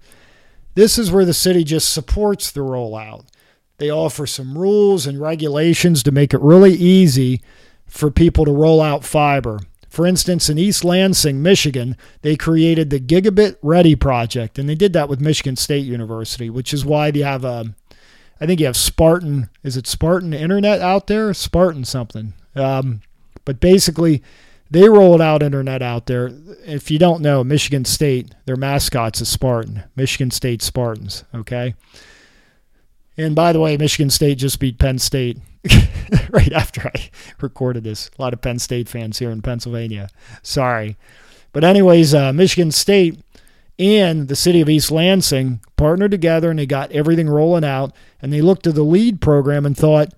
This 0.74 0.98
is 0.98 1.10
where 1.10 1.24
the 1.24 1.34
city 1.34 1.64
just 1.64 1.92
supports 1.92 2.50
the 2.50 2.60
rollout. 2.60 3.26
They 3.78 3.90
offer 3.90 4.26
some 4.26 4.56
rules 4.56 5.06
and 5.06 5.20
regulations 5.20 6.02
to 6.02 6.12
make 6.12 6.32
it 6.32 6.40
really 6.40 6.72
easy 6.72 7.42
for 7.86 8.10
people 8.10 8.44
to 8.44 8.52
roll 8.52 8.80
out 8.80 9.04
fiber. 9.04 9.60
For 9.96 10.06
instance, 10.06 10.50
in 10.50 10.58
East 10.58 10.84
Lansing, 10.84 11.42
Michigan, 11.42 11.96
they 12.20 12.36
created 12.36 12.90
the 12.90 13.00
Gigabit 13.00 13.56
Ready 13.62 13.96
project, 13.96 14.58
and 14.58 14.68
they 14.68 14.74
did 14.74 14.92
that 14.92 15.08
with 15.08 15.22
Michigan 15.22 15.56
State 15.56 15.86
University, 15.86 16.50
which 16.50 16.74
is 16.74 16.84
why 16.84 17.10
they 17.10 17.20
have 17.20 17.46
a, 17.46 17.48
um, 17.60 17.74
think 18.38 18.60
you 18.60 18.66
have 18.66 18.76
Spartan. 18.76 19.48
Is 19.62 19.74
it 19.74 19.86
Spartan 19.86 20.34
Internet 20.34 20.82
out 20.82 21.06
there? 21.06 21.32
Spartan 21.32 21.86
something. 21.86 22.34
Um, 22.54 23.00
but 23.46 23.58
basically, 23.58 24.22
they 24.70 24.86
rolled 24.86 25.22
out 25.22 25.42
internet 25.42 25.80
out 25.80 26.04
there. 26.04 26.30
If 26.66 26.90
you 26.90 26.98
don't 26.98 27.22
know, 27.22 27.42
Michigan 27.42 27.86
State, 27.86 28.34
their 28.44 28.56
mascot's 28.56 29.22
a 29.22 29.24
Spartan. 29.24 29.84
Michigan 29.96 30.30
State 30.30 30.60
Spartans. 30.60 31.24
Okay. 31.34 31.74
And 33.16 33.34
by 33.34 33.52
the 33.52 33.60
way, 33.60 33.76
Michigan 33.76 34.10
State 34.10 34.38
just 34.38 34.60
beat 34.60 34.78
Penn 34.78 34.98
State 34.98 35.38
right 36.30 36.52
after 36.52 36.90
I 36.94 37.10
recorded 37.40 37.84
this. 37.84 38.10
A 38.18 38.22
lot 38.22 38.32
of 38.32 38.42
Penn 38.42 38.58
State 38.58 38.88
fans 38.88 39.18
here 39.18 39.30
in 39.30 39.42
Pennsylvania. 39.42 40.08
Sorry. 40.42 40.96
But, 41.52 41.64
anyways, 41.64 42.14
uh, 42.14 42.32
Michigan 42.32 42.70
State 42.70 43.18
and 43.78 44.28
the 44.28 44.36
city 44.36 44.60
of 44.60 44.68
East 44.68 44.90
Lansing 44.90 45.60
partnered 45.76 46.10
together 46.10 46.50
and 46.50 46.58
they 46.58 46.66
got 46.66 46.92
everything 46.92 47.28
rolling 47.28 47.64
out. 47.64 47.94
And 48.20 48.32
they 48.32 48.42
looked 48.42 48.66
at 48.66 48.74
the 48.74 48.82
LEED 48.82 49.20
program 49.20 49.64
and 49.64 49.76
thought, 49.76 50.12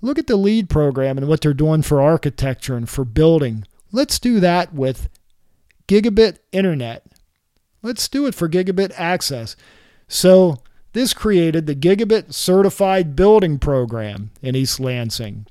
look 0.00 0.18
at 0.18 0.26
the 0.26 0.36
LEED 0.36 0.68
program 0.68 1.18
and 1.18 1.28
what 1.28 1.40
they're 1.40 1.54
doing 1.54 1.82
for 1.82 2.00
architecture 2.00 2.76
and 2.76 2.88
for 2.88 3.04
building. 3.04 3.64
Let's 3.92 4.18
do 4.18 4.40
that 4.40 4.74
with 4.74 5.08
gigabit 5.88 6.38
internet. 6.52 7.04
Let's 7.82 8.08
do 8.08 8.26
it 8.26 8.34
for 8.34 8.48
gigabit 8.48 8.92
access. 8.96 9.56
So, 10.08 10.62
this 10.96 11.12
created 11.12 11.66
the 11.66 11.74
Gigabit 11.74 12.32
Certified 12.32 13.14
Building 13.14 13.58
Program 13.58 14.30
in 14.40 14.56
East 14.56 14.80
Lansing. 14.80 15.44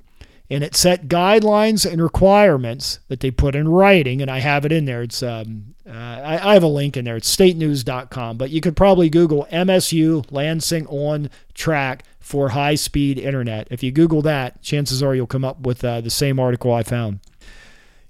And 0.50 0.64
it 0.64 0.76
set 0.76 1.08
guidelines 1.08 1.90
and 1.90 2.02
requirements 2.02 2.98
that 3.10 3.20
they 3.20 3.30
put 3.30 3.54
in 3.56 3.68
writing, 3.68 4.24
and 4.24 4.32
I 4.32 4.40
have 4.40 4.66
it 4.66 4.72
in 4.72 4.86
there. 4.86 5.04
It's 5.04 5.22
um, 5.22 5.76
uh, 5.88 5.92
I, 5.92 6.50
I 6.50 6.54
have 6.56 6.64
a 6.64 6.68
link 6.68 6.98
in 6.98 7.06
there. 7.06 7.16
It's 7.16 7.36
statenews.com, 7.36 8.38
but 8.38 8.50
you 8.50 8.60
could 8.60 8.76
probably 8.76 9.08
Google 9.08 9.48
MSU 9.52 10.26
Lansing 10.32 10.88
on 10.88 11.30
track 11.54 12.06
for 12.20 12.50
high 12.50 12.76
speed 12.76 13.20
internet. 13.20 13.68
If 13.70 13.84
you 13.84 13.92
Google 13.92 14.24
that, 14.24 14.64
chances 14.64 15.04
are 15.04 15.14
you'll 15.14 15.28
come 15.28 15.46
up 15.46 15.60
with 15.62 15.84
uh, 15.84 16.02
the 16.02 16.10
same 16.10 16.40
article 16.40 16.74
I 16.74 16.82
found. 16.82 17.20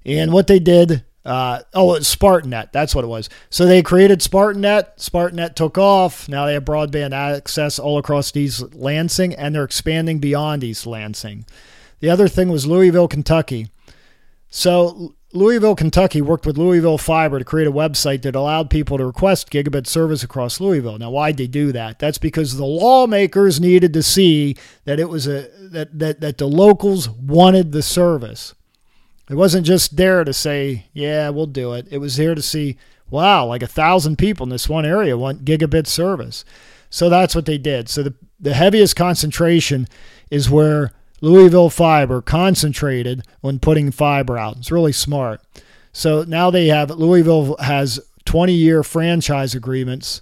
And 0.05 0.31
what 0.31 0.47
they 0.47 0.59
did 0.59 1.03
uh, 1.25 1.61
oh, 1.73 1.95
it's 1.95 2.13
SpartanNet. 2.13 2.71
That's 2.71 2.93
what 2.93 3.03
it 3.03 3.07
was. 3.07 3.29
So 3.49 3.65
they 3.65 3.81
created 3.81 4.19
SpartanNet. 4.19 4.97
SpartanNet 4.97 5.55
took 5.55 5.77
off. 5.77 6.29
Now 6.29 6.45
they 6.45 6.53
have 6.53 6.65
broadband 6.65 7.13
access 7.13 7.79
all 7.79 7.97
across 7.97 8.35
East 8.35 8.75
Lansing, 8.75 9.33
and 9.33 9.55
they're 9.55 9.63
expanding 9.63 10.19
beyond 10.19 10.63
East 10.63 10.85
Lansing. 10.85 11.45
The 11.99 12.09
other 12.09 12.27
thing 12.27 12.49
was 12.49 12.67
Louisville, 12.67 13.07
Kentucky. 13.07 13.69
So 14.49 15.15
Louisville, 15.33 15.75
Kentucky 15.75 16.21
worked 16.21 16.45
with 16.45 16.57
Louisville 16.57 16.97
Fiber 16.97 17.39
to 17.39 17.45
create 17.45 17.67
a 17.67 17.71
website 17.71 18.21
that 18.21 18.35
allowed 18.35 18.69
people 18.69 18.97
to 18.97 19.05
request 19.05 19.49
gigabit 19.49 19.87
service 19.87 20.23
across 20.23 20.61
Louisville. 20.61 20.97
Now, 20.99 21.09
why'd 21.09 21.37
they 21.37 21.47
do 21.47 21.71
that? 21.71 21.99
That's 21.99 22.17
because 22.17 22.55
the 22.55 22.65
lawmakers 22.65 23.59
needed 23.59 23.93
to 23.93 24.03
see 24.03 24.55
that 24.85 24.99
it 24.99 25.09
was 25.09 25.27
a 25.27 25.49
that 25.59 25.97
that, 25.97 26.21
that 26.21 26.37
the 26.37 26.47
locals 26.47 27.09
wanted 27.09 27.71
the 27.71 27.81
service. 27.81 28.53
It 29.29 29.35
wasn't 29.35 29.65
just 29.65 29.97
there 29.97 30.23
to 30.23 30.33
say, 30.33 30.85
yeah, 30.93 31.29
we'll 31.29 31.47
do 31.47 31.73
it. 31.73 31.87
It 31.89 31.97
was 31.97 32.17
there 32.17 32.35
to 32.35 32.41
see, 32.41 32.77
wow, 33.09 33.45
like 33.45 33.63
a 33.63 33.67
thousand 33.67 34.17
people 34.17 34.43
in 34.43 34.49
this 34.49 34.69
one 34.69 34.85
area 34.85 35.17
want 35.17 35.45
gigabit 35.45 35.87
service. 35.87 36.45
So 36.89 37.09
that's 37.09 37.33
what 37.33 37.45
they 37.45 37.57
did. 37.57 37.89
So 37.89 38.03
the, 38.03 38.13
the 38.39 38.53
heaviest 38.53 38.95
concentration 38.95 39.87
is 40.29 40.49
where 40.49 40.93
Louisville 41.21 41.69
Fiber 41.71 42.21
concentrated 42.21 43.23
when 43.41 43.59
putting 43.59 43.89
fiber 43.91 44.37
out. 44.37 44.57
It's 44.57 44.71
really 44.71 44.91
smart. 44.91 45.41
So 45.91 46.23
now 46.23 46.51
they 46.51 46.67
have 46.67 46.91
Louisville 46.91 47.55
has 47.59 47.99
20 48.25 48.53
year 48.53 48.83
franchise 48.83 49.55
agreements 49.55 50.21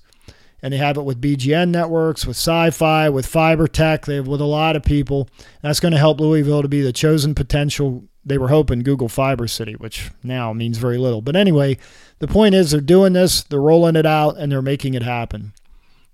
and 0.61 0.71
they 0.71 0.77
have 0.77 0.97
it 0.97 1.03
with 1.03 1.19
BGN 1.19 1.69
networks, 1.69 2.25
with 2.25 2.37
Sci-Fi, 2.37 3.09
with 3.09 3.25
Fiber 3.25 3.67
Tech. 3.67 4.05
They 4.05 4.15
have 4.15 4.27
with 4.27 4.39
a 4.39 4.45
lot 4.45 4.77
of 4.77 4.83
people. 4.83 5.27
That's 5.61 5.81
going 5.81 5.91
to 5.91 5.97
help 5.97 6.21
Louisville 6.21 6.61
to 6.61 6.69
be 6.69 6.81
the 6.81 6.93
chosen 6.93 7.35
potential 7.35 8.05
they 8.25 8.37
were 8.37 8.49
hoping 8.49 8.83
Google 8.83 9.09
Fiber 9.09 9.47
City, 9.47 9.73
which 9.73 10.11
now 10.23 10.53
means 10.53 10.77
very 10.77 10.97
little. 10.97 11.21
But 11.21 11.35
anyway, 11.35 11.77
the 12.19 12.27
point 12.27 12.55
is 12.55 12.71
they're 12.71 12.81
doing 12.81 13.13
this, 13.13 13.43
they're 13.43 13.61
rolling 13.61 13.95
it 13.95 14.05
out, 14.05 14.37
and 14.37 14.51
they're 14.51 14.61
making 14.61 14.93
it 14.93 15.03
happen. 15.03 15.53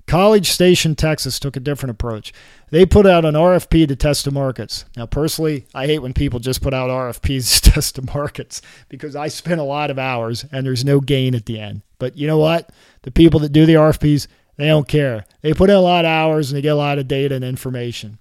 College 0.09 0.49
Station, 0.49 0.95
Texas 0.95 1.39
took 1.39 1.55
a 1.55 1.59
different 1.59 1.91
approach. 1.91 2.33
They 2.71 2.83
put 2.83 3.05
out 3.05 3.25
an 3.25 3.35
RFP 3.35 3.87
to 3.87 3.95
test 3.95 4.25
the 4.25 4.31
markets. 4.31 4.85
Now, 4.97 5.05
personally, 5.05 5.67
I 5.75 5.85
hate 5.85 5.99
when 5.99 6.13
people 6.13 6.39
just 6.39 6.63
put 6.63 6.73
out 6.73 6.89
RFPs 6.89 7.61
to 7.61 7.71
test 7.71 7.93
the 7.93 8.01
markets 8.01 8.63
because 8.89 9.15
I 9.15 9.27
spend 9.27 9.61
a 9.61 9.65
lot 9.65 9.91
of 9.91 9.99
hours 9.99 10.45
and 10.51 10.65
there's 10.65 10.83
no 10.83 10.99
gain 10.99 11.35
at 11.35 11.45
the 11.45 11.59
end. 11.59 11.83
But 11.99 12.17
you 12.17 12.25
know 12.25 12.39
what? 12.39 12.71
The 13.03 13.11
people 13.11 13.39
that 13.41 13.51
do 13.51 13.67
the 13.67 13.75
RFPs, 13.75 14.25
they 14.57 14.65
don't 14.65 14.87
care. 14.87 15.25
They 15.41 15.53
put 15.53 15.69
in 15.69 15.75
a 15.75 15.81
lot 15.81 16.05
of 16.05 16.09
hours 16.09 16.49
and 16.49 16.57
they 16.57 16.63
get 16.63 16.69
a 16.69 16.75
lot 16.75 16.97
of 16.97 17.07
data 17.07 17.35
and 17.35 17.45
information. 17.45 18.17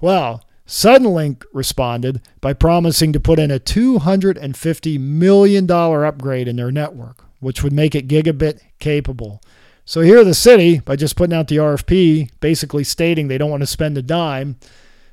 Well, 0.00 0.44
Suddenlink 0.70 1.42
responded 1.52 2.22
by 2.40 2.52
promising 2.52 3.12
to 3.12 3.18
put 3.18 3.40
in 3.40 3.50
a 3.50 3.58
$250 3.58 5.00
million 5.00 5.68
upgrade 5.68 6.46
in 6.46 6.54
their 6.54 6.70
network, 6.70 7.24
which 7.40 7.64
would 7.64 7.72
make 7.72 7.96
it 7.96 8.06
gigabit 8.06 8.60
capable. 8.78 9.42
So 9.84 10.02
here 10.02 10.22
the 10.22 10.32
city, 10.32 10.78
by 10.78 10.94
just 10.94 11.16
putting 11.16 11.36
out 11.36 11.48
the 11.48 11.56
RFP, 11.56 12.30
basically 12.38 12.84
stating 12.84 13.26
they 13.26 13.36
don't 13.36 13.50
want 13.50 13.64
to 13.64 13.66
spend 13.66 13.98
a 13.98 14.02
dime, 14.02 14.60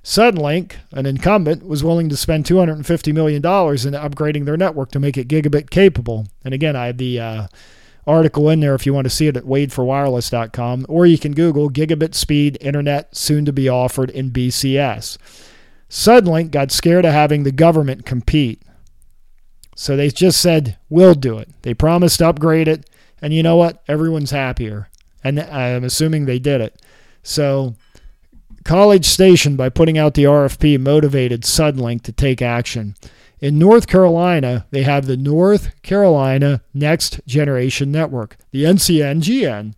Suddenlink, 0.04 0.74
an 0.92 1.08
incumbent, 1.08 1.66
was 1.66 1.84
willing 1.84 2.08
to 2.10 2.16
spend 2.16 2.46
$250 2.46 3.12
million 3.12 3.38
in 3.38 3.42
upgrading 3.42 4.46
their 4.46 4.58
network 4.58 4.92
to 4.92 5.00
make 5.00 5.18
it 5.18 5.28
gigabit 5.28 5.72
capable. 5.72 6.28
And 6.46 6.54
again, 6.54 6.76
I 6.76 6.86
have 6.86 7.00
the 7.00 7.20
uh, 7.20 7.48
article 8.06 8.48
in 8.52 8.60
there 8.60 8.76
if 8.76 8.86
you 8.86 8.94
want 8.94 9.06
to 9.06 9.10
see 9.10 9.26
it 9.26 9.36
at 9.36 9.46
wadeforwireless.com, 9.46 10.86
or 10.88 11.08
you 11.08 11.18
can 11.18 11.34
Google 11.34 11.72
gigabit 11.72 12.14
speed 12.14 12.60
internet 12.62 13.16
soon 13.16 13.44
to 13.46 13.52
be 13.52 13.68
offered 13.68 14.12
in 14.12 14.30
BCS. 14.30 15.18
Suddenlink 15.90 16.52
got 16.52 16.72
scared 16.72 17.06
of 17.06 17.14
having 17.14 17.44
the 17.44 17.52
government 17.52 18.06
compete. 18.06 18.62
So 19.76 19.96
they 19.96 20.10
just 20.10 20.42
said, 20.42 20.78
we'll 20.90 21.14
do 21.14 21.38
it. 21.38 21.50
They 21.62 21.74
promised 21.74 22.20
to 22.20 22.28
upgrade 22.28 22.68
it. 22.68 22.90
And 23.22 23.34
you 23.34 23.44
know 23.44 23.56
what? 23.56 23.84
Everyone's 23.88 24.32
happier. 24.32 24.90
And 25.24 25.40
I'm 25.40 25.84
assuming 25.84 26.26
they 26.26 26.40
did 26.40 26.62
it. 26.62 26.82
So 27.24 27.76
College 28.64 29.06
Station, 29.06 29.56
by 29.56 29.70
putting 29.70 29.98
out 29.98 30.14
the 30.14 30.26
RFP, 30.26 30.80
motivated 30.80 31.44
Suddenlink 31.44 32.02
to 32.04 32.12
take 32.12 32.42
action. 32.42 32.96
In 33.40 33.60
North 33.60 33.88
Carolina, 33.88 34.66
they 34.72 34.84
have 34.84 35.06
the 35.06 35.16
North 35.16 35.80
Carolina 35.84 36.62
Next 36.74 37.22
Generation 37.28 37.92
Network, 37.92 38.36
the 38.52 38.64
NCNGN, 38.64 39.74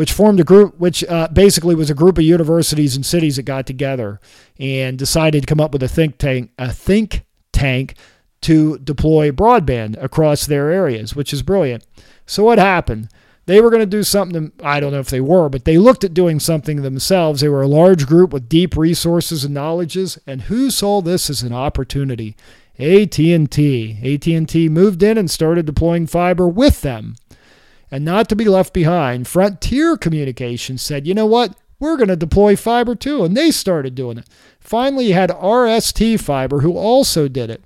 which 0.00 0.12
formed 0.12 0.40
a 0.40 0.44
group, 0.44 0.80
which 0.80 1.04
uh, 1.04 1.28
basically 1.28 1.74
was 1.74 1.90
a 1.90 1.94
group 1.94 2.16
of 2.16 2.24
universities 2.24 2.96
and 2.96 3.04
cities 3.04 3.36
that 3.36 3.42
got 3.42 3.66
together 3.66 4.18
and 4.58 4.96
decided 4.96 5.42
to 5.42 5.46
come 5.46 5.60
up 5.60 5.72
with 5.74 5.82
a 5.82 5.88
think 5.88 6.16
tank, 6.16 6.50
a 6.58 6.72
think 6.72 7.26
tank 7.52 7.92
to 8.40 8.78
deploy 8.78 9.30
broadband 9.30 10.02
across 10.02 10.46
their 10.46 10.70
areas, 10.70 11.14
which 11.14 11.34
is 11.34 11.42
brilliant. 11.42 11.86
So 12.24 12.44
what 12.44 12.56
happened? 12.56 13.10
They 13.44 13.60
were 13.60 13.68
going 13.68 13.80
to 13.82 13.84
do 13.84 14.02
something, 14.02 14.52
I 14.62 14.80
don't 14.80 14.92
know 14.92 15.00
if 15.00 15.10
they 15.10 15.20
were, 15.20 15.50
but 15.50 15.66
they 15.66 15.76
looked 15.76 16.02
at 16.02 16.14
doing 16.14 16.40
something 16.40 16.80
themselves. 16.80 17.42
They 17.42 17.50
were 17.50 17.60
a 17.60 17.68
large 17.68 18.06
group 18.06 18.32
with 18.32 18.48
deep 18.48 18.78
resources 18.78 19.44
and 19.44 19.52
knowledges, 19.52 20.18
and 20.26 20.40
who 20.40 20.70
saw 20.70 21.02
this 21.02 21.28
as 21.28 21.42
an 21.42 21.52
opportunity? 21.52 22.36
AT&T. 22.78 23.98
AT&T 24.02 24.68
moved 24.70 25.02
in 25.02 25.18
and 25.18 25.30
started 25.30 25.66
deploying 25.66 26.06
fiber 26.06 26.48
with 26.48 26.80
them. 26.80 27.16
And 27.90 28.04
not 28.04 28.28
to 28.28 28.36
be 28.36 28.44
left 28.44 28.72
behind, 28.72 29.26
Frontier 29.26 29.96
Communications 29.96 30.82
said, 30.82 31.06
"You 31.06 31.14
know 31.14 31.26
what? 31.26 31.56
We're 31.78 31.96
going 31.96 32.08
to 32.08 32.16
deploy 32.16 32.56
fiber 32.56 32.94
too." 32.94 33.24
And 33.24 33.36
they 33.36 33.50
started 33.50 33.94
doing 33.94 34.18
it. 34.18 34.26
Finally, 34.60 35.06
you 35.06 35.14
had 35.14 35.30
RST 35.30 36.20
Fiber 36.20 36.60
who 36.60 36.76
also 36.76 37.26
did 37.26 37.50
it. 37.50 37.62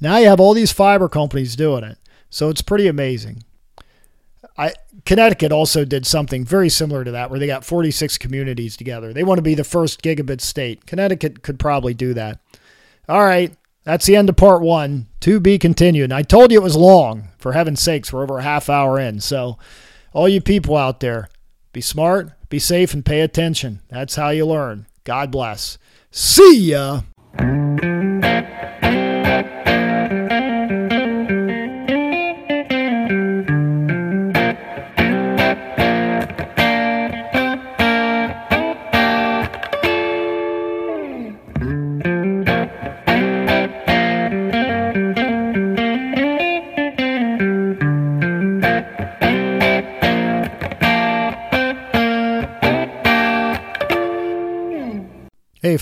Now 0.00 0.18
you 0.18 0.28
have 0.28 0.40
all 0.40 0.54
these 0.54 0.72
fiber 0.72 1.08
companies 1.08 1.56
doing 1.56 1.82
it. 1.84 1.98
So 2.30 2.48
it's 2.48 2.62
pretty 2.62 2.86
amazing. 2.86 3.42
I 4.56 4.72
Connecticut 5.04 5.52
also 5.52 5.84
did 5.84 6.06
something 6.06 6.44
very 6.44 6.68
similar 6.68 7.04
to 7.04 7.10
that 7.12 7.30
where 7.30 7.38
they 7.38 7.46
got 7.46 7.64
46 7.64 8.18
communities 8.18 8.76
together. 8.76 9.12
They 9.12 9.22
want 9.22 9.38
to 9.38 9.42
be 9.42 9.54
the 9.54 9.64
first 9.64 10.02
gigabit 10.02 10.40
state. 10.40 10.86
Connecticut 10.86 11.42
could 11.42 11.58
probably 11.58 11.94
do 11.94 12.12
that. 12.14 12.40
All 13.08 13.24
right, 13.24 13.54
that's 13.88 14.04
the 14.04 14.16
end 14.16 14.28
of 14.28 14.36
part 14.36 14.60
1. 14.60 15.06
To 15.20 15.40
be 15.40 15.58
continued. 15.58 16.12
I 16.12 16.20
told 16.20 16.52
you 16.52 16.60
it 16.60 16.62
was 16.62 16.76
long. 16.76 17.28
For 17.38 17.52
heaven's 17.52 17.80
sakes, 17.80 18.12
we're 18.12 18.22
over 18.22 18.36
a 18.36 18.42
half 18.42 18.68
hour 18.68 19.00
in. 19.00 19.18
So, 19.20 19.56
all 20.12 20.28
you 20.28 20.42
people 20.42 20.76
out 20.76 21.00
there, 21.00 21.30
be 21.72 21.80
smart, 21.80 22.32
be 22.50 22.58
safe 22.58 22.92
and 22.92 23.02
pay 23.02 23.22
attention. 23.22 23.80
That's 23.88 24.16
how 24.16 24.28
you 24.28 24.44
learn. 24.44 24.88
God 25.04 25.30
bless. 25.30 25.78
See 26.10 26.58
ya. 26.58 27.00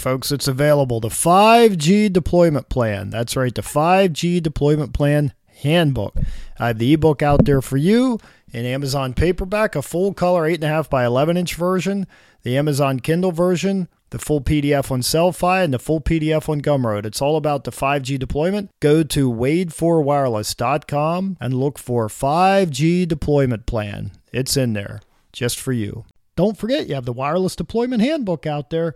Folks, 0.07 0.31
it's 0.31 0.47
available 0.47 1.01
the 1.01 1.09
5G 1.09 2.13
deployment 2.13 2.69
plan. 2.69 3.11
That's 3.11 3.35
right, 3.35 3.53
the 3.53 3.61
5G 3.61 4.41
deployment 4.41 4.93
plan 4.93 5.33
handbook. 5.63 6.15
I 6.61 6.69
have 6.69 6.79
the 6.79 6.93
ebook 6.93 7.23
out 7.23 7.45
there 7.45 7.61
for 7.61 7.77
you 7.77 8.21
in 8.53 8.65
Amazon 8.65 9.15
paperback, 9.15 9.75
a 9.75 9.83
full 9.83 10.15
color 10.15 10.49
8.5 10.49 10.89
by 10.89 11.05
11 11.05 11.37
inch 11.37 11.57
version, 11.57 12.07
the 12.45 12.57
Amazon 12.57 13.01
Kindle 13.01 13.33
version, 13.33 13.89
the 14.11 14.21
full 14.21 14.41
PDF 14.41 14.93
on 14.93 15.01
Sellfy, 15.01 15.65
and 15.65 15.75
the 15.75 15.81
full 15.81 16.01
PDF 16.01 16.49
on 16.49 16.61
Gumroad. 16.61 17.05
It's 17.05 17.21
all 17.21 17.37
about 17.37 17.65
the 17.65 17.73
5G 17.73 18.17
deployment. 18.17 18.71
Go 18.79 19.03
to 19.03 19.33
wade4wireless.com 19.33 21.37
and 21.41 21.53
look 21.53 21.81
for 21.81 22.07
5G 22.07 23.09
deployment 23.09 23.67
plan. 23.67 24.13
It's 24.33 24.57
in 24.57 24.73
there 24.73 25.01
just 25.33 25.59
for 25.59 25.73
you. 25.73 26.05
Don't 26.37 26.57
forget, 26.57 26.87
you 26.87 26.95
have 26.95 27.07
the 27.07 27.13
wireless 27.13 27.57
deployment 27.57 28.03
handbook 28.03 28.47
out 28.47 28.71
there. 28.71 28.95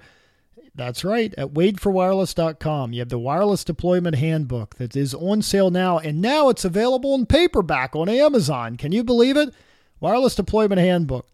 That's 0.80 1.04
right, 1.04 1.34
at 1.36 1.48
wadeforwireless.com. 1.48 2.94
You 2.94 3.00
have 3.00 3.10
the 3.10 3.18
wireless 3.18 3.64
deployment 3.64 4.16
handbook 4.16 4.76
that 4.76 4.96
is 4.96 5.12
on 5.12 5.42
sale 5.42 5.70
now, 5.70 5.98
and 5.98 6.22
now 6.22 6.48
it's 6.48 6.64
available 6.64 7.14
in 7.14 7.26
paperback 7.26 7.94
on 7.94 8.08
Amazon. 8.08 8.76
Can 8.78 8.90
you 8.90 9.04
believe 9.04 9.36
it? 9.36 9.52
Wireless 10.00 10.34
deployment 10.34 10.80
handbook. 10.80 11.28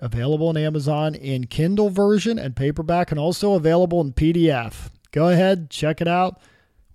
Available 0.00 0.48
on 0.48 0.56
Amazon 0.56 1.14
in 1.14 1.46
Kindle 1.46 1.88
version 1.88 2.36
and 2.36 2.56
paperback, 2.56 3.12
and 3.12 3.20
also 3.20 3.52
available 3.52 4.00
in 4.00 4.12
PDF. 4.12 4.90
Go 5.12 5.28
ahead, 5.28 5.70
check 5.70 6.00
it 6.00 6.08
out. 6.08 6.40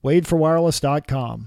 WadeForWireless.com. 0.03 1.41